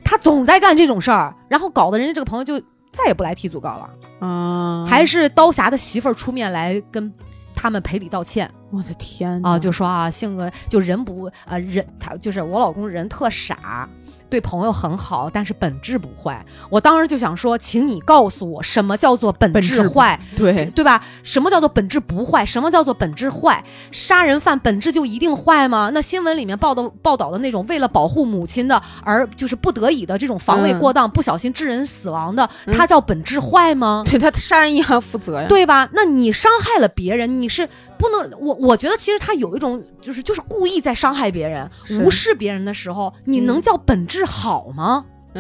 [0.04, 2.60] 他总在干这种事儿，然后搞得人家这个朋友就
[2.92, 3.90] 再也不来踢足高了，
[4.22, 7.12] 嗯，还是刀侠的媳妇儿出面来跟
[7.58, 13.90] 他们赔礼道歉我的天啊，就说啊性格就人不啊人他就是我老公人特傻。
[14.30, 16.46] 对朋友很好，但是本质不坏。
[16.70, 20.20] 我当时就想说，请你告诉我，什么叫做本本质质坏？
[20.36, 21.04] 对对吧？
[21.24, 22.46] 什么叫做本质不坏？
[22.46, 23.64] 什么叫做本质坏？
[23.92, 25.92] 杀人犯本质就一定坏吗？
[25.94, 34.04] 那新闻里面报道报道的那种为了保护母亲的，而就是不得已的这种防卫嗯过当、不小心致人死亡的，嗯它叫本质坏吗？
[34.06, 35.90] 对他杀人也要负责呀，对吧？
[35.94, 37.68] 那你伤害了别人，你是
[37.98, 41.70] 不能我我觉得其实他有一种就是就是故意在伤害别人、
[42.02, 45.04] 无视别人的时候，你能嗯叫本质好吗？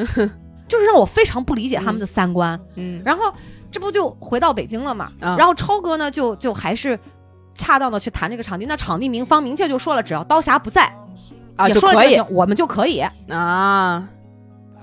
[0.68, 2.60] 就是让我非常不理解他们的三观。
[2.76, 3.32] 嗯然后
[3.72, 5.12] 这不就回到北京了嘛？
[5.22, 6.98] 啊然后超哥呢，就就还是
[7.56, 8.66] 恰当的去谈这个场地。
[8.66, 10.92] 那场地明方明确就说了，只要刀侠不在
[11.56, 13.00] 啊也说了行，我们就可以。
[13.30, 14.08] 啊，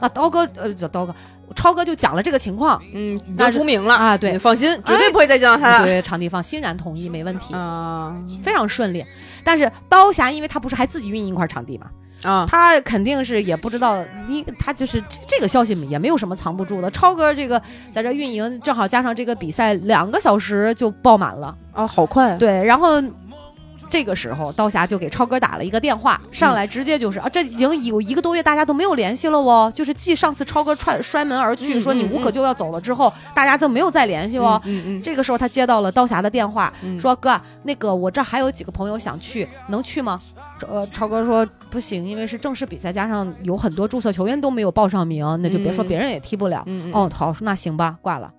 [0.01, 1.15] 那刀哥呃，叫刀哥，
[1.55, 9.05] 超哥就讲了这个情况嗯，你那就出名了啊对你放心，绝对不会再见到他了对场地方欣然同意，没问题，啊非常顺利。
[9.45, 11.87] 但是刀侠因为他不是还自己运营一块场地嘛，
[12.25, 16.91] 啊他肯定是也不知道，一他就是这这个消息也没有什么藏不住的。
[16.91, 17.61] 超哥这个
[17.93, 21.55] 在这运营，正好加上这个比赛，两个小时就爆满了。
[21.73, 23.03] 啊，好快，对，然后
[23.91, 29.73] 这个时候刀侠就给超哥打了一个电话，上来直接就是、啊，这已经有一个多月大家都没有联系了哦。
[29.75, 34.61] 就是继上次超哥踹摔门而去，嗯说你嗯无可救药走了之后，大家就没有再联系哦。
[34.65, 40.19] 嗯嗯这个时候他接到了刀侠的电话，嗯说哥，那个我这还有几个朋友想去，能去吗？
[40.71, 46.63] 呃，超哥说不行，因为是正式比赛，加上有很多注册球员都没有报上名，那就别说嗯别人也踢不了。
[46.67, 48.33] 嗯嗯哦，好，那行吧，挂了。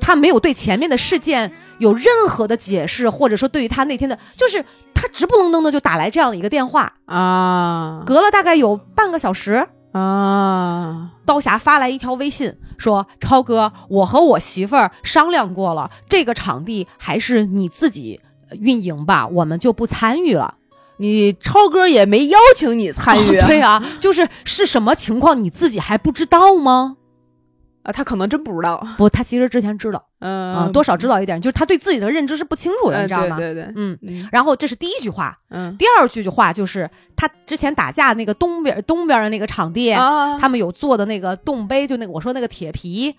[0.00, 18.20] 他没有对前面的事件有任何的解释，或者说对于他那天的，就是他直不愣登的就打来这样的一个电话，啊隔了大概有半个小时，啊刀侠发来一条微信说：“超哥，我和我媳妇儿商量过了，这个场地还是你自己
[18.56, 20.54] 运营吧，我们就不参与了。
[20.98, 26.96] 你超哥也没邀请你参与，哦 对啊，就是是什么情况，你自己还不知道吗？
[27.82, 33.36] 啊，他可能真不知道，不，他其实之前知道啊、嗯多少知道一点，就是他对自己的认知是不清楚的，呃你知道吗？
[33.36, 33.96] 对对对，嗯。
[34.02, 43.14] 嗯然后这是第一句话，嗯第二句话就是他之前打架那个东边东边的那个场地，啊，他们有做的那个洞碑，就那个我说那个铁皮，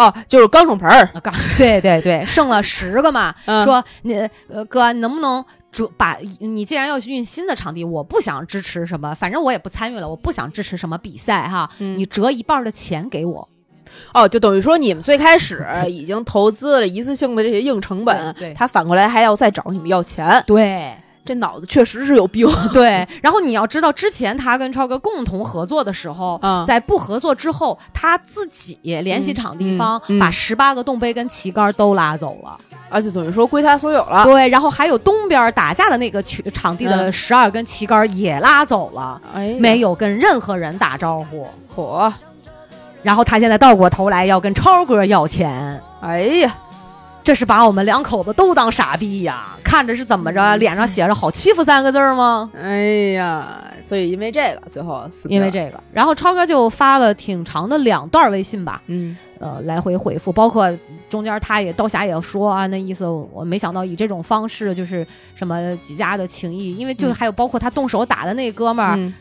[0.00, 3.62] 哦，就是钢种盆儿，啊，刚 对对对，剩了十个嘛， 嗯。
[3.64, 4.14] 说你
[4.48, 13.46] 呃哥，能不能折把你既然要去运新的场地，我不想支持什么，反正我也不参与了，我不想支持什么比赛哈，嗯你折一半的钱给我，
[14.14, 18.54] 哦，就等于说你们最开始已经投资了一次性的这些硬成本，对对。
[18.54, 22.48] 他反过来还要再找你们要钱，对这脑子确实是有病。
[22.72, 26.38] 对，然后你要知道，之前他跟超哥共同合作的时候。
[26.42, 32.56] 嗯在不合作之后，他自己联系场地方，嗯嗯嗯把十八个洞杯跟旗杆都拉走了。
[32.88, 34.24] 而且等于说归他所有了。
[34.24, 39.20] 对，然后还有东边打架的那个区场地的嗯十二根旗杆也拉走了。
[39.32, 41.46] 哎，没有跟任何人打招呼。
[41.74, 42.12] 火，
[43.02, 46.52] 然后他现在倒过头来要跟超哥要钱，哎呀，
[47.30, 49.56] 这是把我们两口子都当傻逼呀！
[49.62, 50.58] 看着是怎么着，嗯。
[50.58, 52.50] 脸上写着“好欺负”三个字吗？
[52.60, 59.16] 哎呀，所以因为这个最后死，因为这个，然后超哥就发了挺长的两段微信吧，嗯。
[59.38, 60.68] 呃，来回回复，包括
[61.08, 65.06] 中间他也刀侠也说啊，那意思我没想到以这种方式，就是
[65.36, 69.14] 什么几家的情谊，因为就还有包括他动手打的那哥们儿，嗯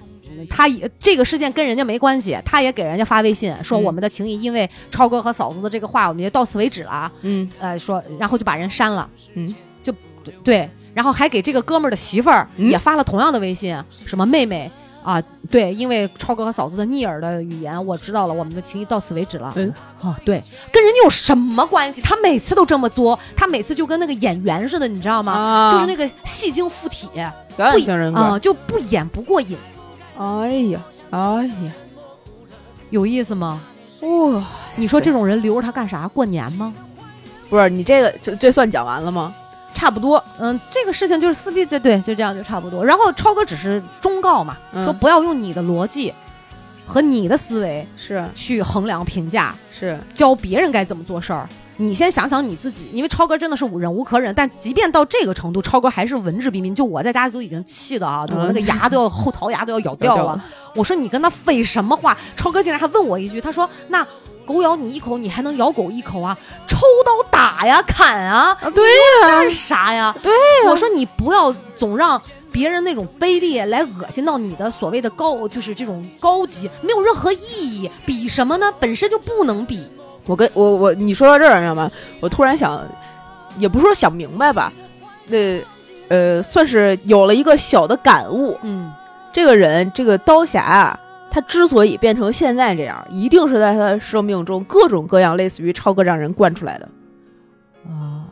[0.50, 7.12] 他也这个事件跟人家没关系，他也给人家发微信说嗯我们的情谊因为超哥和嫂子的这个话，我们就到此为止了啊。
[7.22, 9.54] 嗯呃，说然后就把人删了，嗯，
[9.84, 9.94] 就
[10.44, 14.70] 对，然后还给这个哥们儿的媳妇儿嗯也发了同样的微信，什么妹妹。
[15.02, 15.20] 啊，
[15.50, 19.52] 对，因为超哥和嫂子的逆耳的语言，我知道了，我们的情谊到此为止了。
[19.56, 22.02] 嗯，哦，对，跟人家有什么关系？
[22.02, 25.32] 他每次都这么作，他每次就跟那个演员似的，你知道吗？
[25.32, 27.08] 啊就是那个戏精附体，
[27.56, 28.20] 表不演型人格。
[28.20, 29.58] 啊、就不演不过瘾，
[30.20, 31.72] 哎呀，哎呀，
[32.90, 33.62] 有意思吗？
[34.02, 34.44] 哇！
[34.76, 36.10] 你说这种人留着他干啥？
[36.10, 36.74] 过年吗？
[37.50, 39.34] 不是你这个就这算讲完了吗？
[39.74, 40.22] 差不多。
[40.38, 42.84] 嗯，这个事情就是撕逼，对对，就这样就差不多。
[42.84, 46.14] 然后超哥只是忠告嘛，嗯说不要用你的逻辑
[46.86, 51.48] 和你的思维是去衡量评价，是，教别人该怎么做事儿。
[51.80, 56.76] 你先想想你自己，因为超哥真的是忍无可忍，但即便到这个程度，超哥还是文质彬彬。
[56.76, 60.44] 就我在家里都已经气的啊，我那个牙都要后槽牙都要咬掉了。
[60.76, 62.16] 我说你跟他废什么话？
[62.36, 64.06] 超哥竟然还问我一句，他说那。
[64.46, 66.36] 狗咬你一口，你还能咬狗一口啊？
[66.68, 68.58] 抽刀打呀，砍啊！
[68.60, 68.84] 啊，对
[69.22, 70.12] 干啥呀？
[70.24, 70.34] 对
[70.66, 72.20] 我说你不要总让
[72.52, 77.92] 别人那种卑劣来恶心到你的所谓的高，就是这种高级，没有任何意义。
[78.08, 78.74] 比什么呢？
[78.80, 79.88] 本身就不能比。
[80.30, 81.90] 我跟我我你说到这儿，你知道吗？
[82.20, 82.88] 我突然想，
[83.58, 84.72] 也不是说想明白吧，
[85.26, 85.60] 那
[86.08, 88.56] 呃，算是有了一个小的感悟。
[88.62, 88.94] 嗯，
[89.34, 91.00] 这个人，这个刀侠啊，
[91.32, 96.88] 他之所以变成现在这样，一定是在他的生命中各种各样类似于超哥这样人惯出来的。
[97.88, 98.30] 啊，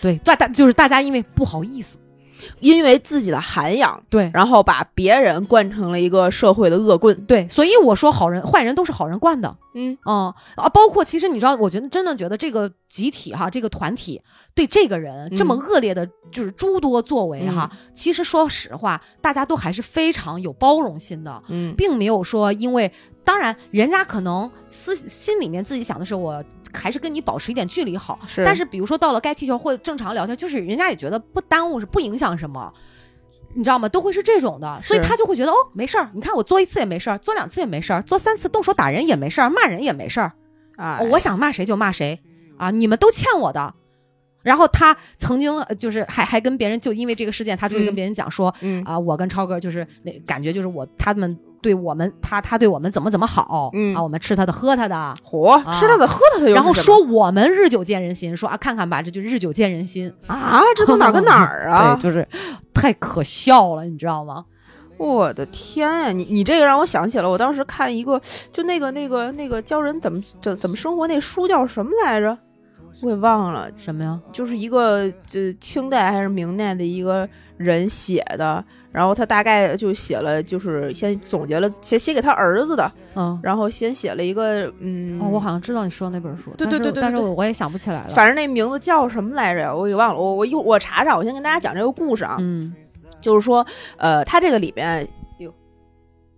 [0.00, 1.98] 对，大大就是大家因为不好意思，
[2.60, 4.30] 因为自己的涵养，对。
[4.32, 7.14] 然后把别人惯成了一个社会的恶棍。
[7.26, 9.56] 对，所以我说好人坏人都是好人惯的。
[9.74, 9.96] 嗯。
[10.06, 14.20] 嗯啊，包括其实你知道，我觉得真的觉得这个集体哈，这个团体
[14.54, 21.74] 对这个人这么恶劣的，就是诸多作为哈，其实说实话，大家都还是非常有包容心的，嗯。
[21.76, 22.92] 并没有说因为，
[23.24, 26.42] 当然人家可能私心里面自己想的是我。
[26.72, 32.72] 还是跟你保持一点距离好，是但是比如说到了该踢球或者正常聊天，就是人家也觉得不耽误，是不影响什么，
[33.54, 33.88] 你知道吗？
[33.88, 36.08] 都会是这种的，所以他就会觉得哦，没事儿。
[36.14, 40.32] 你看我做一次也没事儿，做两次也没事儿，做三次动手打人也没事儿，骂人也没事儿。
[40.76, 42.20] 哎，我想骂谁就骂谁
[42.56, 42.70] 啊！
[42.70, 43.74] 你们都欠我的。
[44.44, 61.96] 然后他曾经呃就是还还跟别人就因为这个事件，他出去跟嗯别人讲说、嗯啊，我跟超哥就是那感觉就是我他们对我们他他对我们怎么怎么好，嗯啊，我们吃他的喝他的，火吃他的喝他的然后说我们日久见人心，说啊看看吧，这就日久见人心啊，这都哪儿跟哪儿啊？
[62.00, 62.26] 对，就是
[62.72, 64.44] 太可笑了，你知道吗？
[64.96, 68.20] 我的天呀，你你这个让我想起了我当时看一个，
[68.52, 72.36] 就那个那个那个教人怎么怎怎么生活那书叫什么来着？
[73.02, 74.20] 我给忘了，什么呀？
[74.30, 88.08] 就是一个就清代还是明代的一个人写的，然后他大概就写了，就是先总结了写写给他儿子的，嗯，然后先写了一个嗯，哦，我好像知道你说的那本书，对对对对但是我我也想不起来了。
[88.08, 89.74] 反正那名字叫什么来着呀？
[89.74, 92.74] 我给忘了，我我一会儿我查查，我先跟大家讲这个故事啊，嗯，
[93.20, 93.64] 就是说，
[93.96, 95.06] 呃，他这个里边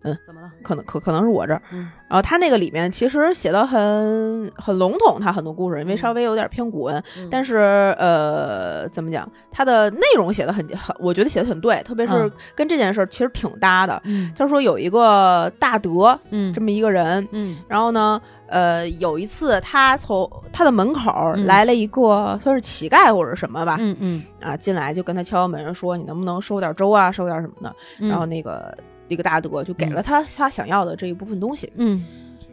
[0.02, 0.50] 怎么了？
[0.62, 1.88] 可能可可能是我这儿，嗯。
[2.08, 5.96] 然后他那个里面其实写的很很笼统，他很多故事，因为嗯。
[5.96, 7.28] 稍微有点偏古文，嗯。
[7.30, 12.32] 但是呃，怎么讲，他的内容写的很很，我觉得写的很对，特别是嗯。
[12.54, 14.00] 跟这件事儿其实挺搭的。
[14.04, 14.32] 嗯。
[14.36, 16.52] 他说有一个大德嗯。
[16.52, 17.56] 这么一个人，嗯。
[17.68, 21.46] 然后呢，呃，有一次他从他的门口嗯。
[21.46, 28.08] 来了一个算是乞丐或者什么吧，嗯嗯，啊，进来就跟他敲门说你能不能收点粥啊，收点什么的，嗯。
[28.10, 28.76] 然后那个。
[29.12, 32.02] 这个大德就给了他他想要的这一部分东西，嗯。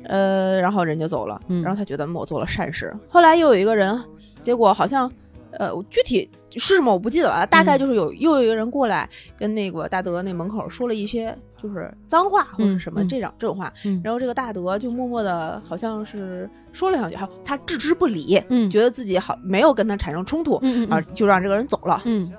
[0.04, 1.62] 呃，然后人就走了，嗯。
[1.62, 2.94] 然后他觉得我做了善事。
[3.08, 3.98] 后来又有一个人，
[4.42, 5.10] 结果好像，
[5.52, 7.80] 呃，我具体是什么我不记得了，大概嗯。
[7.80, 9.08] 就是有、又有一个人过来
[9.38, 13.08] 跟那个大德那门口说了一些就是脏话或者什么嗯。
[13.08, 14.02] 这种、这种话，嗯。
[14.04, 18.70] 然后这个大德就默默的好像是说了两句，好，他置之不理，嗯。
[18.70, 22.02] 觉得自己好没有跟他产生冲突，嗯啊，就让这个人走了。
[22.06, 22.32] 嗯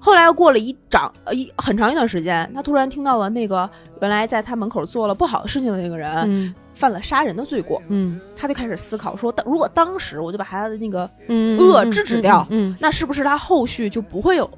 [0.00, 3.68] 后来又过了一长呃一很长一段时间，他突然听到了那个
[4.00, 6.54] 原来在他门口做了不好的事情的那个人、嗯。
[6.72, 8.18] 犯了杀人的罪过，嗯。
[8.34, 14.50] 他就开始思考说，当如果当时我就把他的那个，嗯，恶制止掉嗯，那是不是他后续就不会有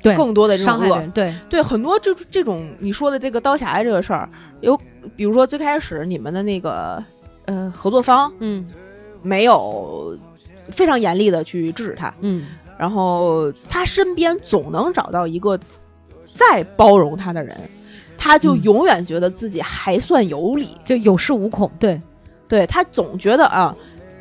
[0.00, 0.86] 对，更多的这种恶？
[0.88, 4.26] 伤害，对，对，很多就是这种你说的这个刀侠这个事儿，
[4.62, 4.74] 有
[5.14, 7.04] 比如说最开始你们的那个
[7.44, 8.66] 呃合作方嗯。
[9.22, 10.16] 没有
[10.70, 12.46] 非常严厉的去制止他，嗯
[12.78, 15.58] 然后他身边总能找到一个
[16.32, 17.56] 再包容他的人，
[18.16, 18.62] 他就嗯。
[18.62, 20.76] 永远觉得自己还算有理。
[20.84, 22.00] 就有恃无恐，对，
[22.46, 23.74] 对他总觉得啊，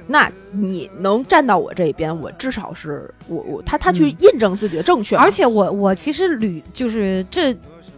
[0.08, 4.16] 那你能站到我这边，我至少是我我他他去嗯。
[4.20, 7.56] 印证自己的正确嘛，而且我我其实屡就是这，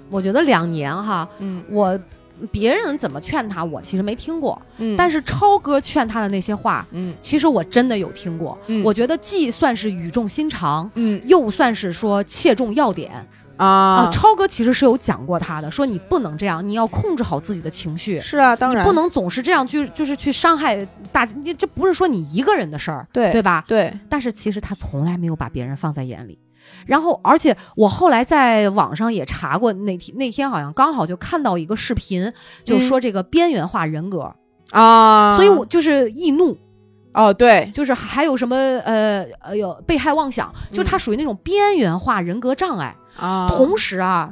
[0.10, 1.64] 我觉得两年哈，嗯。
[1.70, 1.99] 我
[2.51, 7.13] 别人怎么劝他，我其实没听过，嗯，但是超哥劝他的那些话，嗯。
[7.21, 8.83] 其实我真的有听过，嗯。
[8.83, 11.21] 我觉得既算是语重心长，嗯。
[11.25, 13.11] 又算是说切中要点。
[13.57, 18.21] 啊，超哥其实是有讲过他的，说你不能这样，你要控制好自己的情绪。
[18.21, 18.83] 是啊，当然。
[18.83, 23.65] 你不能总是这样，去就是去伤害大，你这不是说你一个人的事儿，对对吧？
[23.67, 26.38] 对，但是其实他从来没有把别人放在眼里。
[26.86, 32.32] 然后，而且我后来在网上也查过，那天那天好像刚好就看到一个视频，
[32.63, 34.34] 就说这个边缘化人格
[34.72, 36.57] 啊，所以我就是易怒。
[37.13, 43.49] 哦，对，就是还有什么呃呃有被害妄想，就他属于那种边缘化人格障碍啊。
[43.49, 44.32] 同时啊，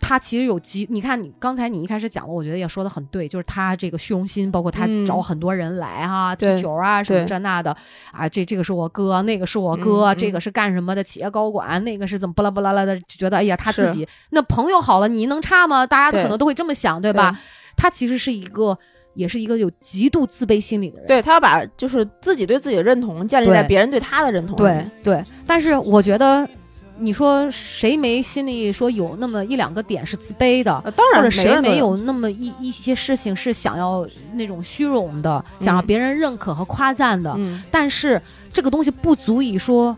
[0.00, 7.76] 他其实有极，你看你刚才你一开始讲了，我觉得也说的很对，就是他这个虚荣心，包括他找很多人来哈踢球啊什么这那的
[8.10, 15.86] 啊，这这个是我哥，那个是我哥，这个是干什么的企业高管，那个是怎么巴拉巴拉拉的，就觉得哎呀他自己那朋友好了，你能差吗？
[15.86, 17.38] 大家可能都会这么想，对吧？
[17.76, 18.76] 他其实是一个。
[19.14, 24.66] 也是一个有极度自卑心理的人，对他要把就是自己对自己的认同建立在别人对他的认同上。
[24.68, 26.48] 对对，但是我觉得，
[27.00, 30.70] 你说谁没心里说有那么一两个点是自卑的？
[30.96, 37.34] 当然，或者谁没有那么一一些事情是想要那种虚荣的，想让别人认可和夸赞的？
[37.36, 38.20] 嗯，但是
[38.52, 39.96] 这个东西不足以说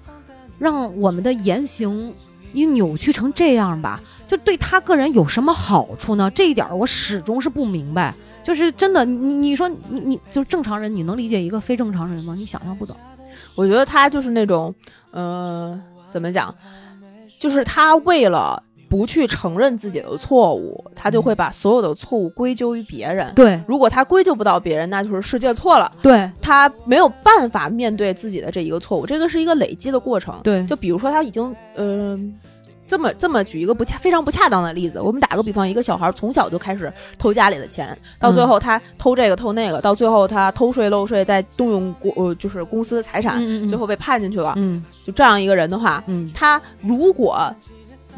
[0.58, 2.14] 让我们的言行
[2.52, 4.00] 你扭曲成这样吧？
[4.28, 6.30] 就对他个人有什么好处呢？
[6.30, 8.14] 这一点我始终是不明白。
[8.44, 12.34] 就是真的，你你说你你就正常人，你能理解一个非正常人吗？
[12.36, 12.96] 你想象不到。
[13.54, 14.74] 我觉得他就是那种，
[15.12, 15.80] 呃，
[16.10, 16.52] 怎么讲？
[17.42, 23.34] 就是他为了不去承认自己的错误，他就会把所有的错误归咎于别人。
[23.34, 25.90] 对，如果他归咎不到别人，那就是世界错了。
[26.00, 30.38] 对，他没有办法面对自己的这一个错误，这个是一个累积的过程。
[30.44, 32.32] 对，就比如说他已经，嗯。
[32.86, 44.52] 这么这么举一个不恰非常不恰当的例子，我们打个比方，一个小孩从小就开始偷家里的钱，到最后他偷这个偷那个，到最后他偷税漏税，再动用国呃就是公司的财产，最后被判进去了。
[44.56, 47.54] 嗯，就这样一个人的话，嗯，他如果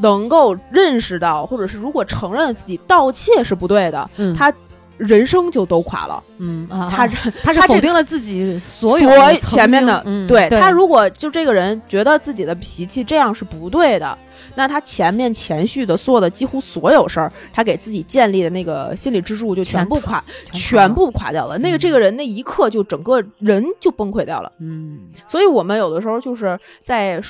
[0.00, 4.52] 能够认识到，或者是如果承认自己盗窃是不对的，嗯，他
[4.96, 6.20] 人生就都垮了。
[6.38, 7.06] 嗯，他
[7.42, 9.08] 他是否定了自己所有
[9.40, 14.18] 前面的，对他如果就这个人觉得自己的脾气这样是不对的。
[14.54, 20.22] 那他前面前续的所有的几乎所有事儿，他给自己建立的那个心理支柱就全部垮，
[20.52, 21.58] 全部垮掉了。
[21.58, 24.52] 那个这个人那一刻就整个人就崩溃掉了。
[24.60, 27.20] 嗯，所以我们有的时候就是在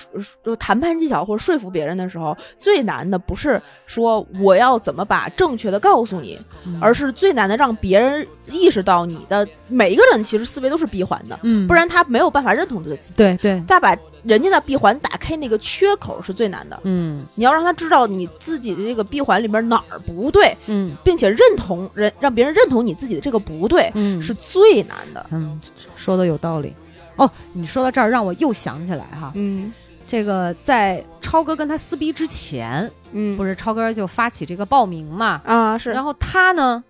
[0.58, 6.38] 谈判技巧或者说服别人的时候，最难的不是说我要怎么把正确的告诉你，
[6.80, 13.12] 而是最难的让别人意识到你的每一个人其实思维都是闭环的，嗯，不然他没有办法认同自己。
[13.16, 13.96] 对对，再把。
[14.24, 16.93] 人家的闭环打开那个缺口是最难的，嗯，
[17.34, 25.60] 你要让他知道你自己的这个闭环里边哪儿不对，嗯，并且认同人，让别人认同你自己的这个不对，嗯，是最难的，嗯，
[25.96, 26.74] 说的有道理。
[27.16, 29.72] 哦，你说到这儿，让我又想起来哈，嗯，
[30.08, 36.82] 这个在超哥跟他撕逼之前，嗯，不是超哥就发起这个报名嘛，啊是，然后他呢，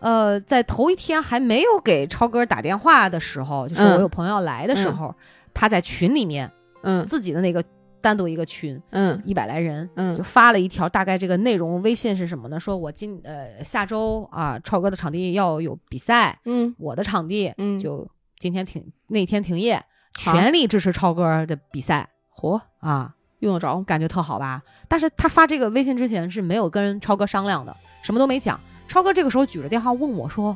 [0.00, 5.14] 呃，在头一天还没有给超哥打电话的时候，就是我有朋友来的时候。
[5.56, 6.50] 他在群里面，
[6.82, 7.62] 嗯，自己的那个
[8.04, 12.60] 单独一个群，嗯，一百来人，嗯，就发了一条，大概这个内容，微信是什么呢？
[12.60, 18.06] 说我今呃下周啊，超哥的场地要有比赛，嗯，我的场地，嗯，就
[18.38, 19.82] 今天停那天停业，
[20.12, 24.62] 全力支持超哥的比赛，嚯啊，用得着，感觉特好吧？
[24.86, 28.60] 但是他发这个微信之前是没有跟超哥商量的，什么都没讲。
[28.86, 30.54] 超哥这个时候举着电话问我说：“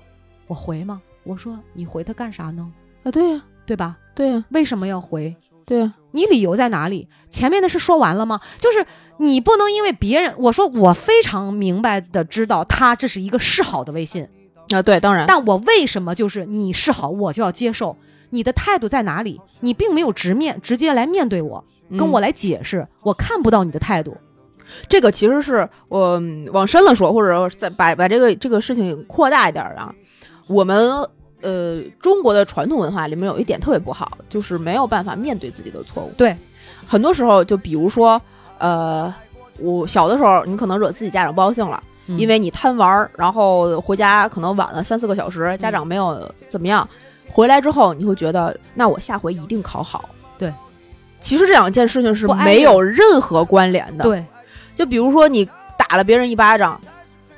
[0.49, 2.71] 我回吗？”我说：“你回他干啥呢？”
[3.05, 3.43] 啊，对呀。
[3.69, 3.99] 对吧？
[4.15, 5.37] 对呀，为什么要回？
[5.69, 7.07] 对啊，你理由在哪里？
[7.29, 8.41] 前面的事说完了吗？
[8.57, 8.87] 就是
[9.19, 14.27] 你不能因为别人，我说我非常明白的知道他这是一个示好的微信
[14.71, 17.95] 啊，对，当然，但我为什么就是你示好我就要接受？
[18.31, 19.39] 你的态度在哪里？
[19.61, 21.63] 你并没有直面直接来面对我，
[21.99, 24.17] 跟我来解释，我看不到你的态度。
[24.89, 26.19] 这个其实是我
[26.51, 29.95] 往深了说，或者再把把这个这个事情扩大一点啊，
[30.49, 31.07] 我们。
[31.41, 36.13] 呃，中国的传统文化里面有一点特别不好，就是没有办法面对自己的错误。
[36.17, 36.37] 对，
[36.85, 38.21] 很多时候就比如说，
[38.59, 39.15] 呃，
[39.61, 46.89] 我小的时候，你可能惹自己家长不高兴了，因为你贪玩，然后回家可能晚了三四个小时，家长没有怎么样，
[47.31, 50.09] 回来之后你会觉得，那我下回一定考好。
[50.39, 50.53] 对，
[51.21, 54.03] 其实这两件事情是没有任何关联的。
[54.03, 54.25] 对，
[54.75, 56.81] 就比如说你打了别人一巴掌，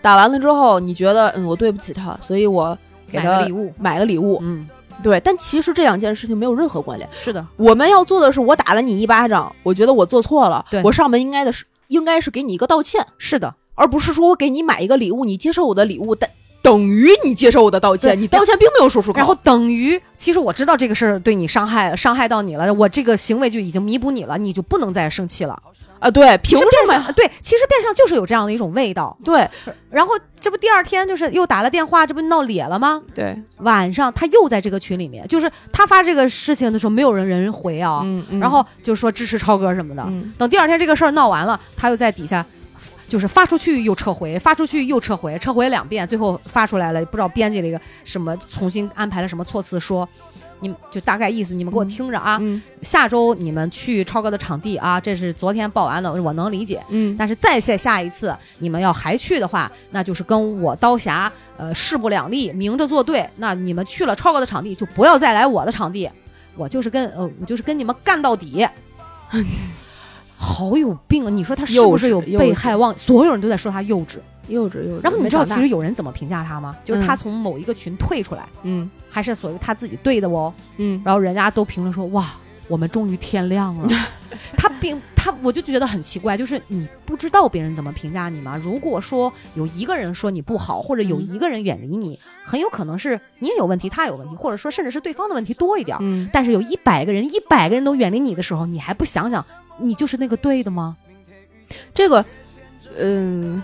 [0.00, 2.76] 打完了之后，你觉得嗯，我对不起他，所以我。
[3.10, 4.68] 给他礼物，买个礼物，嗯，
[5.02, 7.08] 对，但其实这两件事情没有任何关联。
[7.12, 10.82] 是的，我们要做的是，我打了你一巴掌，我觉得我做错了，对。
[10.82, 16.28] 我上门应该的是，应该是给你一个道歉，是的，而不是说我给你买一个礼物，你接受我的礼物，等
[16.62, 25.60] 等于你接受我的道歉，你道歉并没有说出口，然后等于其实我知道这个事儿对你伤害，伤害到你了，我这个行为就已经弥补你了，你就不能再生气了。
[26.00, 27.12] 啊，对，凭是什么？
[27.12, 29.16] 对，其实变相就是有这样的一种味道。
[29.24, 29.48] 对
[29.90, 33.00] 然后这不第二天就是又打了电话，这不闹咧了吗？
[33.14, 40.02] 对，晚上他又在这个群里面，就是他发这个事情的时候，没有人人回啊，嗯嗯，然后就说支持超哥什么的。
[40.08, 42.44] 嗯等第二天这个事儿闹完了，他又在底下。
[43.08, 50.08] 就是发出去又撤回，发出去又撤回，撤回两遍，最后发出来了，不知道编辑了一个什么，重新安排了什么措辞，说，
[50.60, 56.82] 你们就大概意思，你们给我听着啊，嗯下周你们去超哥的场地啊，这是昨天报完的，我能理解。
[56.88, 63.28] 嗯但是再下下一次你们要还去的话，那就是跟我刀侠呃势不两立，明着作对。
[63.36, 66.08] 那你们去了超哥的场地，就不要再来我的场地，
[66.56, 68.66] 我就是跟呃我就是跟你们干到底。
[70.42, 71.30] 好有病啊！
[71.30, 72.96] 你说他是不是有被害妄？
[72.96, 74.16] 所有人都在说他幼稚。
[74.50, 75.02] 幼稚幼稚。
[75.02, 76.76] 然后你知道其实有人怎么评价他吗？
[76.84, 80.52] 就是他从某一个群退出来，嗯还是所谓他自己对的哦。
[80.76, 82.30] 嗯然后人家都评论说：“哇，
[82.68, 83.88] 我们终于天亮了。
[84.56, 88.56] ”他并他，我就觉得很奇怪，就是你不知道别人怎么评价你吗？
[88.62, 96.00] 如果说有一个人说你不好，或者有一个人远离你，很有可能是你也有问题，他有问题，或者说甚至是对方的问题多一点儿。
[96.02, 99.44] 嗯但是有一百个人，一百个人都远离你的时候，你还不想想，
[99.78, 100.96] 你就是那个对的吗？
[101.92, 102.24] 这个，
[102.98, 103.62] 嗯，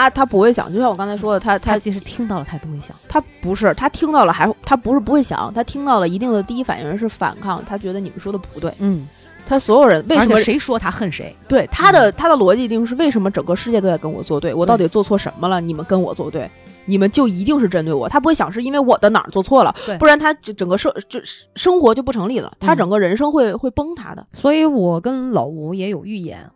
[0.00, 2.96] 他他不会想，就像我刚才说的，他他他即使听到了，他也不会想。
[3.08, 9.06] 他不是他听到了还他不是不会想，他听到了一定的第一反应是反抗，他觉得你们说的不对，嗯，
[9.46, 11.36] 他所有人为什么谁说他恨谁？
[11.48, 15.60] 对他的他的逻辑一定是为什么整个世界都在跟我作对，我到底做错什么了？
[15.60, 16.48] 你们跟我作对。
[16.86, 21.20] 你们就一定是针对我，他不会想是因为我的哪儿做错了，不然他整整个生就
[21.54, 24.26] 生活就不成立了，他嗯整个人生会会崩塌的。
[24.32, 26.50] 所以我跟老吴也有预言。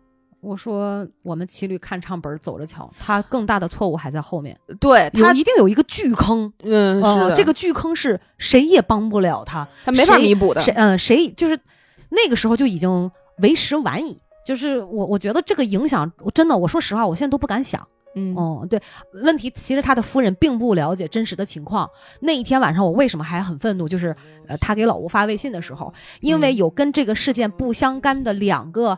[0.44, 10.60] 我说，我们骑驴看唱本儿走着瞧，他更大的错误还在后面，对他，有一定有一个巨坑，嗯，是这个巨坑是谁也帮不了他，他没法弥补的。
[10.62, 11.58] 谁嗯、谁就是
[12.10, 14.20] 那个时候就已经为时晚矣。
[14.46, 17.80] 就是我我觉得这个影响，我真的我说实话，我现在都不敢想。
[18.14, 18.80] 嗯哦，对，
[19.24, 21.88] 问题其实他的夫人并不了解真实的情况。
[22.20, 23.88] 那一天晚上，我为什么还很愤怒？
[23.88, 24.14] 就是
[24.46, 28.96] 呃，他给老吴发微信的时候，因为嗯有跟这个事件不相干的两个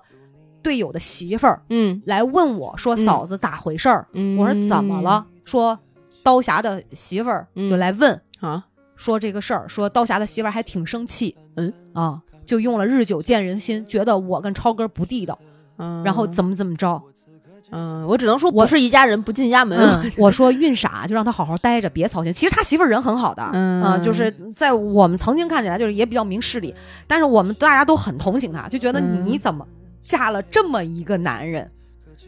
[0.66, 5.78] 队友的媳妇儿嗯来问我说：“嗯嫂子咋回事儿？”嗯，我说：“怎么了？”说
[6.24, 8.66] 刀侠的媳妇儿就嗯来问，啊？
[8.96, 15.38] 说这个事儿，说刀侠的媳妇儿还挺生气，嗯啊，就用了日久见人心，觉得我跟超哥不地道，
[15.78, 17.00] 嗯，然后怎么怎么着。
[17.70, 19.78] 嗯，我只能说我是一家人不进家门。
[19.78, 22.32] 嗯，我说运傻就让他好好待着，别操心。
[22.32, 26.74] 其实他媳妇儿人很好的，嗯啊就是在我们曾经看起来就是也比较明事理，
[27.06, 29.66] 但是我们大家都很同情他，就觉得嗯你怎么
[30.06, 31.70] 嫁了这么一个男人？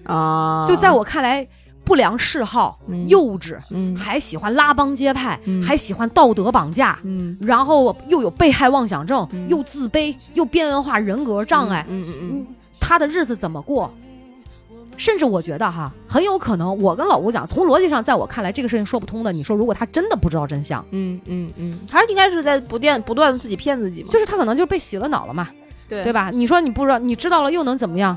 [0.04, 1.46] 啊，就在我看来，
[1.84, 3.08] 不良嗜好、嗯。
[3.08, 3.96] 幼稚，嗯。
[3.96, 5.62] 还喜欢拉帮结派，嗯。
[5.62, 6.98] 还喜欢道德绑架。
[7.04, 7.38] 嗯。
[7.40, 9.48] 然后又有被害妄想症，嗯。
[9.48, 12.46] 又自卑，又边缘化人格障碍，嗯嗯嗯
[12.80, 13.90] 他的日子怎么过？
[14.96, 19.32] 甚至我觉得哈，很有可能，我跟老吴讲，从逻辑上，在我看来，这个事情说不通的。
[19.32, 25.48] 你说，如果他真的不知道真相，嗯嗯嗯，他应该是在不断不断的自己骗自己嘛，就是他可能就被洗了脑了嘛，
[25.88, 26.30] 对对吧？
[26.30, 28.16] 你说你不知道，你知道了又能怎么样？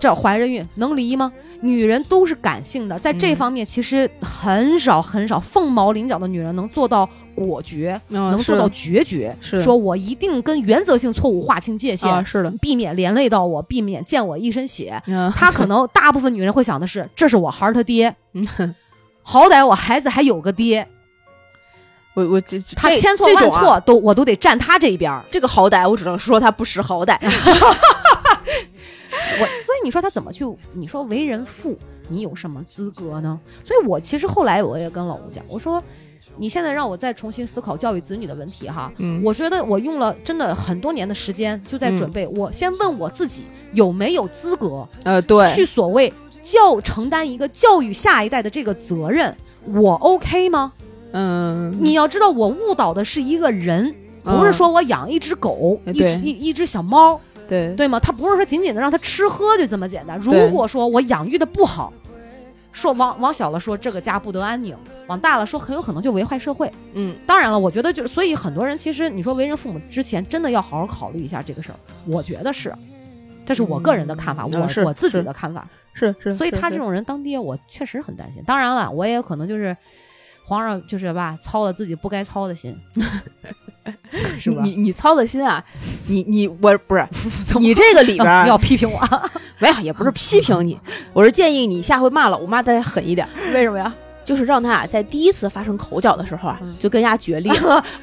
[0.00, 1.32] 这怀着孕能离吗？
[1.60, 9.34] 女人都是感性的，在这嗯方面其实很少很少凤毛麟角的女人能做到果决，能能做到决绝。
[9.40, 15.00] 是说我一定跟原则性错误划清界限，啊，是的，避免连累到我，避免溅我一身血。
[15.06, 18.74] 嗯她可能大部分女人会想的是，这是我孩儿他爹，嗯
[19.22, 20.86] 好歹我孩子还有个爹，
[22.16, 25.22] 我我这这他千错万错都我都得站他这一边儿。
[25.28, 27.18] 这个好歹，我只能说他不识好歹。
[29.38, 30.46] 我所以你说他怎么去？
[30.72, 31.78] 你说为人父，
[32.08, 33.38] 你有什么资格呢？
[33.62, 35.82] 所以我其实后来我也跟老吴讲，我说
[36.36, 46.10] 你现在让我再重新思考教育子女的问题哈，嗯我觉得我用了真的很多年的时间就在嗯准备，我先问我自己有没有资格呃，对，去所谓
[46.42, 50.72] 教承担一个教育下一代的这个责任，我 OK 吗？
[51.18, 53.94] 嗯，你要知道，我误导的是一个人，
[54.24, 57.18] 嗯不是说我养一只狗，一只一一只小猫，
[57.48, 57.98] 对对吗？
[57.98, 60.18] 他不是说仅仅的让他吃喝就这么简单。
[60.18, 61.90] 如果说我养育的不好，
[62.70, 64.76] 说往往小了说这个家不得安宁，
[65.06, 66.70] 往大了说很有可能就危害社会。
[66.92, 72.74] 嗯当然了，我觉得就是，所以很多人其实你说为人父母之前真的要好好考虑一下这个事儿，我觉得是，
[73.46, 75.66] 这是我个人的看法，我、我自己的看法。
[75.94, 78.42] 是是，是是所以他这种人当爹，我确实很担心。
[78.46, 79.74] 当然了，我也有可能就是
[80.46, 82.72] 皇上就是吧，操了自己不该操的心，
[84.38, 84.62] 是吧？
[84.62, 85.62] 你你操的心啊，
[86.06, 87.04] 你你我不是
[87.58, 89.00] 你这个里边 儿要批评我，
[89.58, 90.78] 没有，也不是批评你，
[91.12, 93.92] 我是建议你下回骂老吴骂的狠一点，为什么呀？
[94.24, 97.52] 就是让他啊在第一次发生口角的时候啊，嗯就跟人家决裂。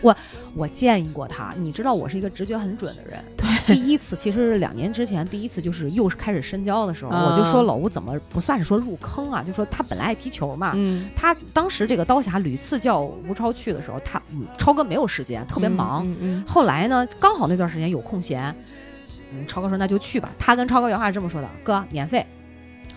[0.02, 0.16] 我
[0.56, 3.24] 我建议过他，你知道我是一个直觉很准的人，
[3.68, 16.08] 第一次其实两年之前第一次就是又是开始深交的时候，啊我就说老吴怎么不算是说入坑啊，就说他本来爱踢球嘛，嗯，他当时这个刀侠屡次叫吴超去的时候，他、嗯、超哥没有时间，特别忙。
[16.48, 18.54] 后来呢，刚好那段时间有空闲，
[19.32, 20.30] 嗯，超哥说那就去吧。
[20.38, 22.26] 他跟超哥原话是这么说的：“哥，免费，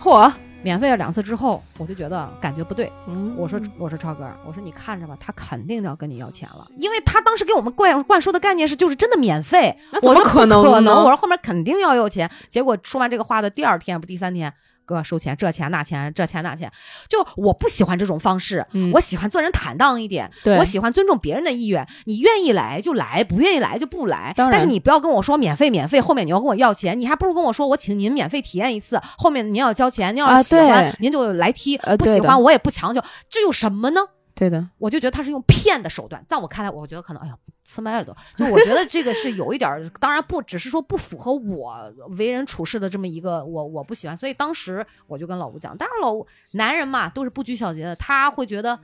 [0.01, 0.31] 嚯，
[0.67, 2.91] 免费了两次之后，我就觉得感觉不对。
[3.07, 9.73] 嗯我说我说超哥，我说你看着吧，他肯定要跟你要钱了，因为他当时给我们灌灌输的概念是就是真的免费。
[9.91, 12.29] 那怎么我说可能可能，我说后面肯定要要钱。
[12.49, 14.53] 结果说完这个话的第二天不第三天。
[14.87, 16.71] 哥收钱，这钱那钱，这钱那钱，
[17.09, 21.85] 就我不喜欢这种方式，嗯我喜欢做人坦荡一点，对我喜欢尊重别人的意愿。
[22.05, 24.33] 你愿意来就来，不愿意来就不来。
[24.35, 34.01] 当然但是你不要跟我说免费免费，后面你要跟我要钱，你还不如跟我说我请您免费体验一次，后面您要交钱，您要啊是喜欢、对您就来踢，不喜欢我也不强求，这有什么呢？
[34.37, 37.35] 对的，我就觉得他是用骗的手段，在我看来，我觉得可能，哎呀，
[37.67, 38.15] 呲麦了都。
[38.35, 44.15] 就我觉得这个是有一点儿，当然不只是说不符合我为人处事的这么一个，我我不喜欢。
[44.15, 48.79] 所以当时我就跟老吴讲，但是老吴男人嘛都是不拘小节的，他会觉得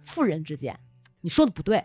[0.00, 0.78] 妇人之见，
[1.22, 1.84] 你说的不对，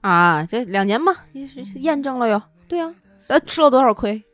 [0.00, 2.94] 啊，这两年嘛，也是是验证了哟，对啊。
[3.26, 4.24] 呃，吃了多少亏，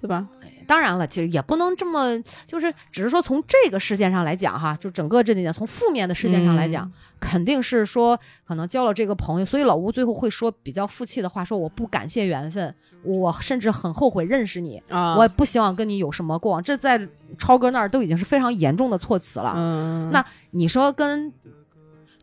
[0.00, 0.26] 对吧？
[0.70, 2.16] 当然了，其实也不能这么，
[2.46, 6.88] 就是只是说从这个事件上来讲哈，就整个这几年从负面的事件上来讲，
[7.18, 8.16] 肯定是说
[8.46, 12.72] 可能交了这个朋友，所以老吴最后会说比较负气的话，说我不感谢缘分，
[13.02, 16.62] 我甚至很后悔认识你，啊我也不希望跟你有什么过往。
[16.62, 17.00] 这在
[17.36, 19.54] 超哥那儿都已经是非常严重的措辞了。
[19.56, 21.32] 嗯，那你说跟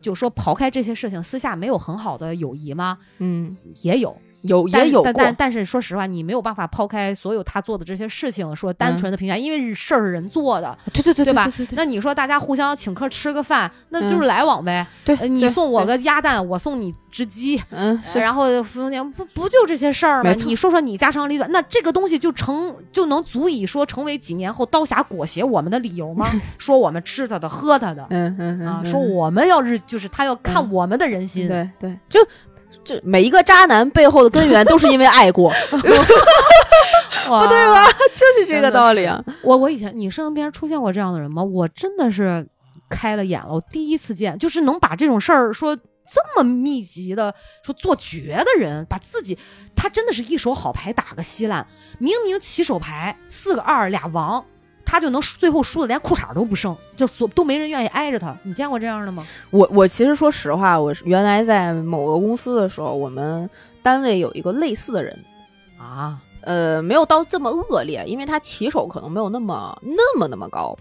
[0.00, 2.96] 就说刨开这些事情，私下没有很好的友谊吗？
[3.18, 11.50] 嗯也有，有也有过但但，但是说实话，你没有办法抛开所有他做的这些事情，说单纯的评价，因为事儿是人做的，对对对对吧？
[11.72, 14.28] 那你说大家互相请客吃个饭，那就是嗯。
[14.28, 14.86] 来往呗。
[15.04, 18.18] 对呃你送我个鸭蛋，我送你只鸡，嗯是。
[18.18, 18.44] 然后
[19.16, 20.30] 不不就这些事儿吗？
[20.44, 26.28] 你说说你家长里短，那这个东西就成就能足以说成为几年后刀侠裹挟我们的理由吗？
[26.58, 30.70] 说我们吃他的喝他的嗯嗯嗯说我们要是就是他要看嗯。
[30.70, 32.20] 我们的人心，对对，就
[32.88, 35.52] 这每一个渣男背后的根源都是因为爱过，
[37.28, 37.86] 哇不对吧？
[38.16, 39.22] 就是这个道理啊。
[39.42, 41.44] 我我以前你身边出现过这样的人吗？
[41.44, 42.48] 我真的是
[42.88, 45.82] 开了眼了，我第一次见，就是能把这种事儿说这
[46.34, 49.36] 么密集的说做绝的人，把自己
[49.76, 51.66] 他真的是一手好牌打个稀烂，
[51.98, 54.42] 明明起手牌四个二俩王。
[54.90, 58.34] 他就能最后输的连裤衩都不剩，就所都没人愿意挨着他。
[58.42, 59.22] 你见过这样的吗？
[59.50, 63.48] 我我其实说实话，我原来在某个公司的时候，我们
[63.82, 65.22] 单位有一个类似的人，
[65.78, 70.74] 啊，呃，没有到这么恶劣，因为他起手可能没有那么那么那么高，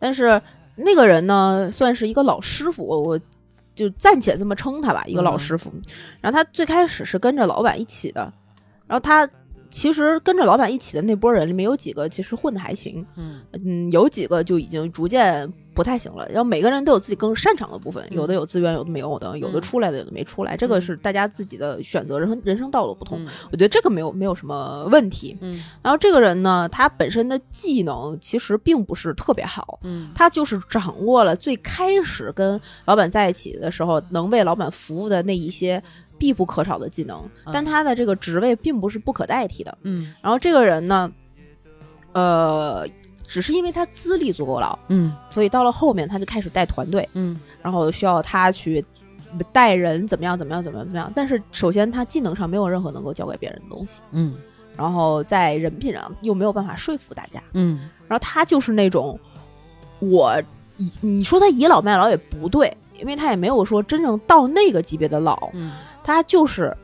[0.00, 0.42] 但是
[0.74, 3.20] 那个人呢，算是一个老师傅，我我
[3.76, 5.72] 就暂且这么称他吧，一个老嗯师傅。
[6.20, 8.32] 然后他最开始是跟着老板一起的，
[8.88, 9.28] 然后他
[9.70, 13.40] 其实跟着老板一起的那波人里面有几个其实混的还行，嗯。
[13.64, 16.26] 嗯，有几个就已经逐渐不太行了。
[16.28, 18.16] 然后每个人都有自己更擅长的部分，嗯。
[18.16, 23.22] 有的有资源，有的没有的，有的嗯出来的，有的没出来，这个嗯是大家自己的选择，人生人生道路不同。
[23.24, 23.28] 嗯。
[23.50, 25.36] 我觉得这个没有没有什么问题。
[25.40, 25.62] 嗯。
[25.82, 30.10] 然后这个人呢，他本身的技能其实并不是特别好，嗯。
[30.14, 35.82] 他就是掌握了最开始跟老板在一起的时候能为老板服务的那一些
[36.18, 39.76] 必不可少的技能，但他的这个职位并不是不可代替的。
[39.82, 41.10] 嗯然后这个人呢，
[42.12, 42.86] 呃，
[43.26, 48.84] 只是因为他资历足够老，嗯所以到了后面他就开始带团队，嗯然后需要他去
[49.52, 51.12] 带人怎么样怎么样怎么样怎么样。
[51.14, 54.36] 但是首先他技能上没有任何能够教给别人的东西，嗯
[54.76, 57.42] 然后在人品上又没有办法说服大家。
[57.52, 59.18] 嗯然后他就是那种，
[59.98, 60.40] 我
[60.76, 65.72] 倚你说他倚老卖老也不对，因为他也没有说真正到那个级别的老，嗯
[66.06, 66.74] 他就是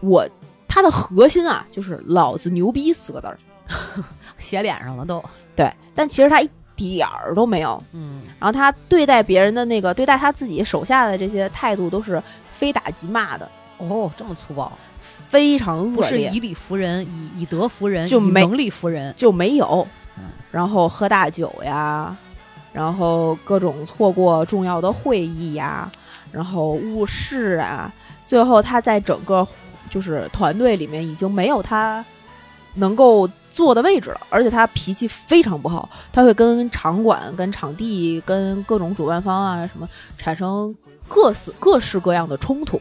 [0.00, 0.28] 我
[0.66, 3.38] 他的核心啊，就是老子牛逼四个字儿。
[4.38, 5.22] 写脸上了都。
[5.54, 7.80] 对，但其实他一点儿都没有。
[7.92, 13.48] 嗯然后他对待别人的那个，对待他自己手下的这些态度都是非打即骂的，
[13.78, 14.70] 哦，这么粗暴。
[14.98, 19.14] 非常恶劣，不是以理服人，以以德服人，就没以能力服人。
[19.14, 19.86] 就没有
[20.18, 20.24] 嗯。
[20.50, 22.16] 然后喝大酒呀，
[22.72, 25.90] 然后各种错过重要的会议呀，
[26.32, 27.92] 然后误事啊，
[28.32, 29.46] 最后他在整个
[29.90, 32.02] 就是团队里面已经没有他
[32.72, 39.86] 能够坐的位置了，而且他脾气非常不好，他会跟场馆、跟场地、跟各种主办方啊什么
[40.16, 40.74] 产生
[41.06, 42.80] 各式各式各样的冲突。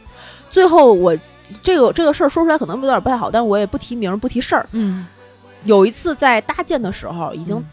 [0.50, 1.14] 最后我
[1.62, 4.66] 这个这个事儿说出来可能有点不太好，但是我也不提名不提事儿。
[4.72, 5.06] 嗯，
[5.66, 7.66] 有一次在搭建的时候，已经嗯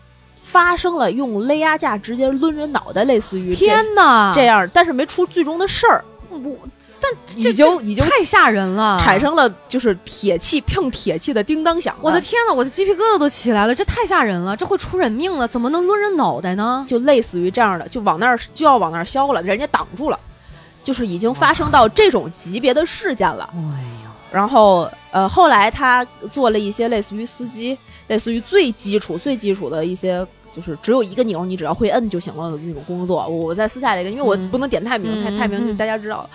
[0.42, 6.04] 发生了用勒压架直接抡人脑袋，类似于天哪，这样，但是没出最终的事儿。
[6.30, 6.58] 我
[7.00, 11.96] 但已经已经太吓人了，产生了就是铁器碰铁器的叮当响。
[12.00, 16.84] 我的天呐，我的鸡皮疙瘩都起来了，这太吓人了，这会出人命了，怎么能抡人脑袋呢？
[16.88, 20.18] 就类似于这样的，就往那儿就要往那儿削了，人家挡住了，
[20.82, 23.48] 就是已经发生到这种级别的事件了。
[23.54, 30.26] 哎呦，然后呃，后来他做了一些类似于司机，类似于最基础、最基础的一些。
[30.58, 33.24] 就是只有一个钮，你只要会摁就行了的那种工作。
[33.28, 36.28] 我在私下里跟，因为我不能点太明，太太明大家知道。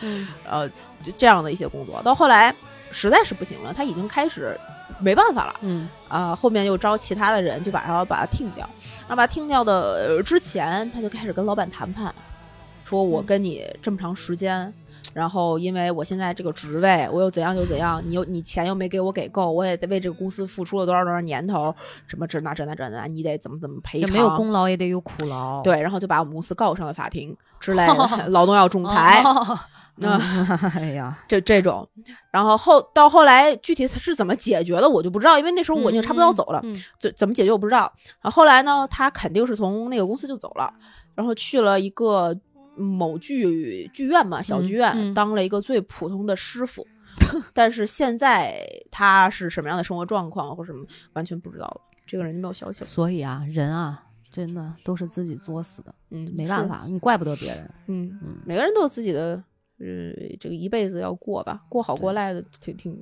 [0.50, 0.68] 呃，
[1.04, 2.56] 就这样的一些工作，到后来
[2.90, 4.58] 实在是不行了，他已经开始
[5.00, 5.56] 没办法了。
[5.60, 8.68] 嗯啊，后面又招其他的人，就把他把他听掉。
[9.02, 12.16] 然后把他听掉的之前，他就开始跟老板谈判，
[12.94, 14.72] 说我跟你这么长时间。
[15.14, 21.76] 然后，因为我现在这个职位，我又怎样又怎样，你又你钱又没给我给够，我也得为这个公司付出了多少多少年头，
[22.07, 24.11] 什么这那这那这那，你得怎么怎么赔偿？
[24.11, 25.61] 没有功劳也得有苦劳。
[25.61, 29.22] 对，然后就把我们公司告上了法庭之类的， 劳动要仲裁。
[29.98, 30.18] 那，
[30.74, 31.88] 哎呀，这这种，
[32.32, 36.60] 然后后到后来具体是怎么解决的，我就不知道，因为那时候我已经差不多要走了，
[36.98, 37.91] 怎怎么解决我不知道。
[38.22, 40.74] 然后后来呢，他肯定是从那个公司就走了，
[41.14, 42.36] 然后去了一个。
[42.76, 46.86] 某剧剧院嘛，小剧院当了一个最普通的师傅，
[47.54, 51.82] 但是现在他是什么样的生活状况或什么，完全不知道了。
[52.06, 52.86] 这个人就没有消息了。
[52.88, 55.94] 所以啊，人啊，真的都是自己作死的。
[56.12, 57.70] 嗯，没办法，你怪不得别人。
[57.88, 59.41] 嗯嗯，每个人都有自己的，
[59.80, 62.95] 呃，这个一辈子要过吧，过好过赖的，挺挺，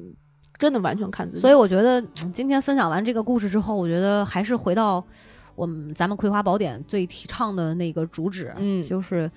[0.60, 1.42] 真的完全看自己。
[1.42, 2.02] 所以我觉得
[2.34, 5.06] 今天分享完这个故事之后，我觉得还是回到
[5.56, 9.30] 我们咱们《葵花宝典》最提倡的那个主旨，嗯，就是。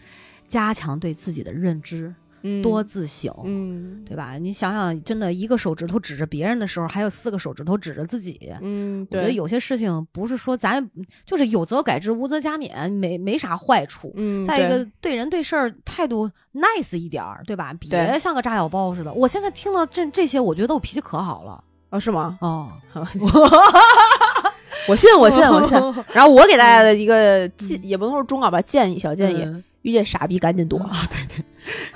[0.46, 2.14] 加强对自己的认知，
[2.62, 4.36] 多自省，嗯，对吧？
[4.38, 10.86] 你想想，真的一个手指头指着别人的时候，还有四个手指头指着自己，嗯，我觉得有些事情不是说咱
[11.24, 14.12] 就是有则改之，无则加勉，没没啥坏处。
[14.16, 17.74] 嗯，再一个，对人对事儿态度 nice 一点儿，对吧？
[17.80, 19.12] 别像个炸药包似的。
[19.12, 21.98] 我现在听到这这些，我觉得我脾气可好了啊？
[21.98, 22.38] 是吗？
[22.42, 22.70] 哦，
[24.86, 25.72] 我信，我信，我信。
[26.12, 29.46] 然后我给大家的一个建，也不能说忠告吧，建议，小建议。
[29.82, 31.06] 遇见傻逼赶紧躲啊！
[31.10, 31.44] 对对，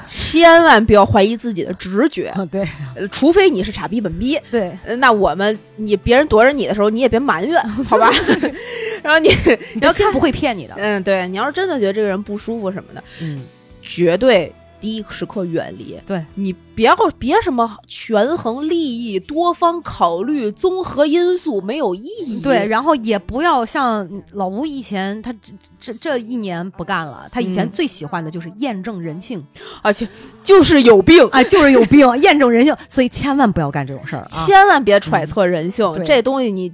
[0.04, 2.30] 千万不要怀疑自己的直觉。
[2.52, 2.68] 对，
[3.10, 4.38] 除非你是傻逼本逼。
[4.50, 7.58] 对，那我们你别人躲着你的时候，你也别埋怨，
[7.88, 8.12] 好吧？
[9.02, 9.30] 然后你，
[9.72, 10.74] 你要看不会骗你的。
[10.76, 13.40] 嗯，对你要是真的觉得这个人不舒服什么的，嗯，
[13.80, 14.52] 绝对。
[14.80, 16.24] 第一时刻远离，对。
[16.34, 22.40] 你别别什么权衡利益、多方考虑、综合因素没有意义。
[22.40, 29.44] 对，然后也不要像老吴以前，他这这这一年不干了，他以前最喜欢的就是验证人性，
[29.82, 30.08] 而且
[30.42, 31.26] 就是有病。
[31.30, 36.72] 啊，就是有病， 验证人性，所以千万不要干这种事儿，千万别揣测人性，这东西你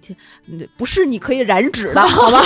[0.76, 2.40] 不是你可以染指的， 好吗？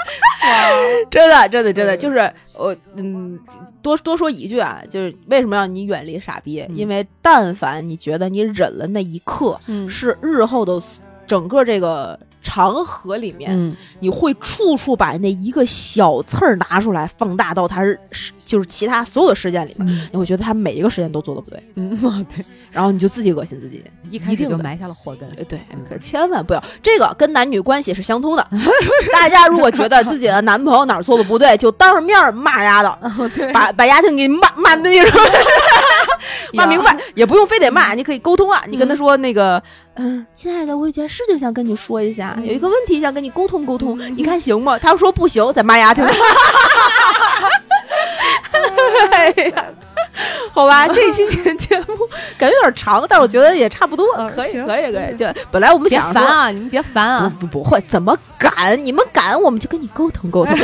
[1.10, 3.38] 真的，真的，真的，就是我，嗯，
[3.82, 6.64] 多多说一句啊，就是为什么要你远离傻逼？
[6.74, 9.58] 因为但凡你觉得你忍了那一刻，
[9.88, 10.80] 是日后的
[11.26, 12.18] 整个这个。
[12.42, 17.98] 长河里面，你会处处把那一个小刺儿拿出来放大到它是
[18.44, 26.62] 就是其他所有的事件里面，你会觉得他每一个事件都做的不对，嗯，对，然后你就自己恶心自己，一开始就埋下了祸根，对，可千万不要。
[26.82, 28.48] 这个跟男女关系是相通的。
[29.12, 32.98] 大家如果觉得自己的男朋友哪儿做的不对，就当着面骂丫的，
[33.52, 35.20] 把把丫头给骂骂的那种，
[36.54, 39.62] 骂明白，也不用非得骂，你可以沟通啊，你跟他说那个。
[39.96, 44.78] 嗯，亲爱的，我有件事情想跟你说一下，有一个问题想跟你沟通沟通，你看行吗？
[44.78, 46.02] 他要说不行，再骂丫头。
[49.10, 49.64] 哎呀，
[50.52, 51.96] 好吧，这期节节目
[52.38, 55.16] 感觉有点长，但是我觉得也差不多，可以，可以，可以。
[55.16, 58.82] 就本来我们想烦啊，你们别烦啊，不不会，怎么敢？
[58.84, 60.56] 你们敢，我们就跟你沟通沟通。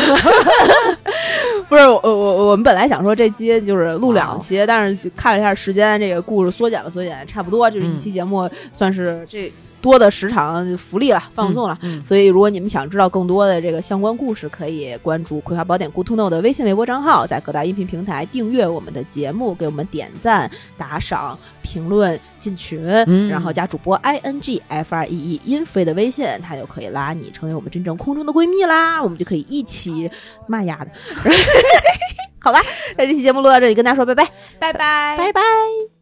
[1.69, 2.13] 不是我我
[2.49, 9.53] 我们本来想说这期就是录两期，但是看了一下时间，这个故事缩减了缩减，差不多就是一期节目，算是这。
[9.87, 22.83] 多的时长福利了，放送了，所以如果你们想知道更多的这个相关故事，可以关注《葵花宝典》Good to Know 的微信微博账号，在各大音频平台订阅我们的节目，给我们点赞、打赏、评论、进群，
[23.29, 30.11] 然后加主播 i n g f r e e 音飞的微信，他就可以拉你成为我们真正空中的闺蜜啦，我们就可以一起
[30.49, 30.91] 骂丫的。
[32.41, 32.61] 好吧，
[32.97, 34.25] 那这期节目录到这里，跟大家说拜拜，
[34.59, 35.96] 拜拜，拜拜。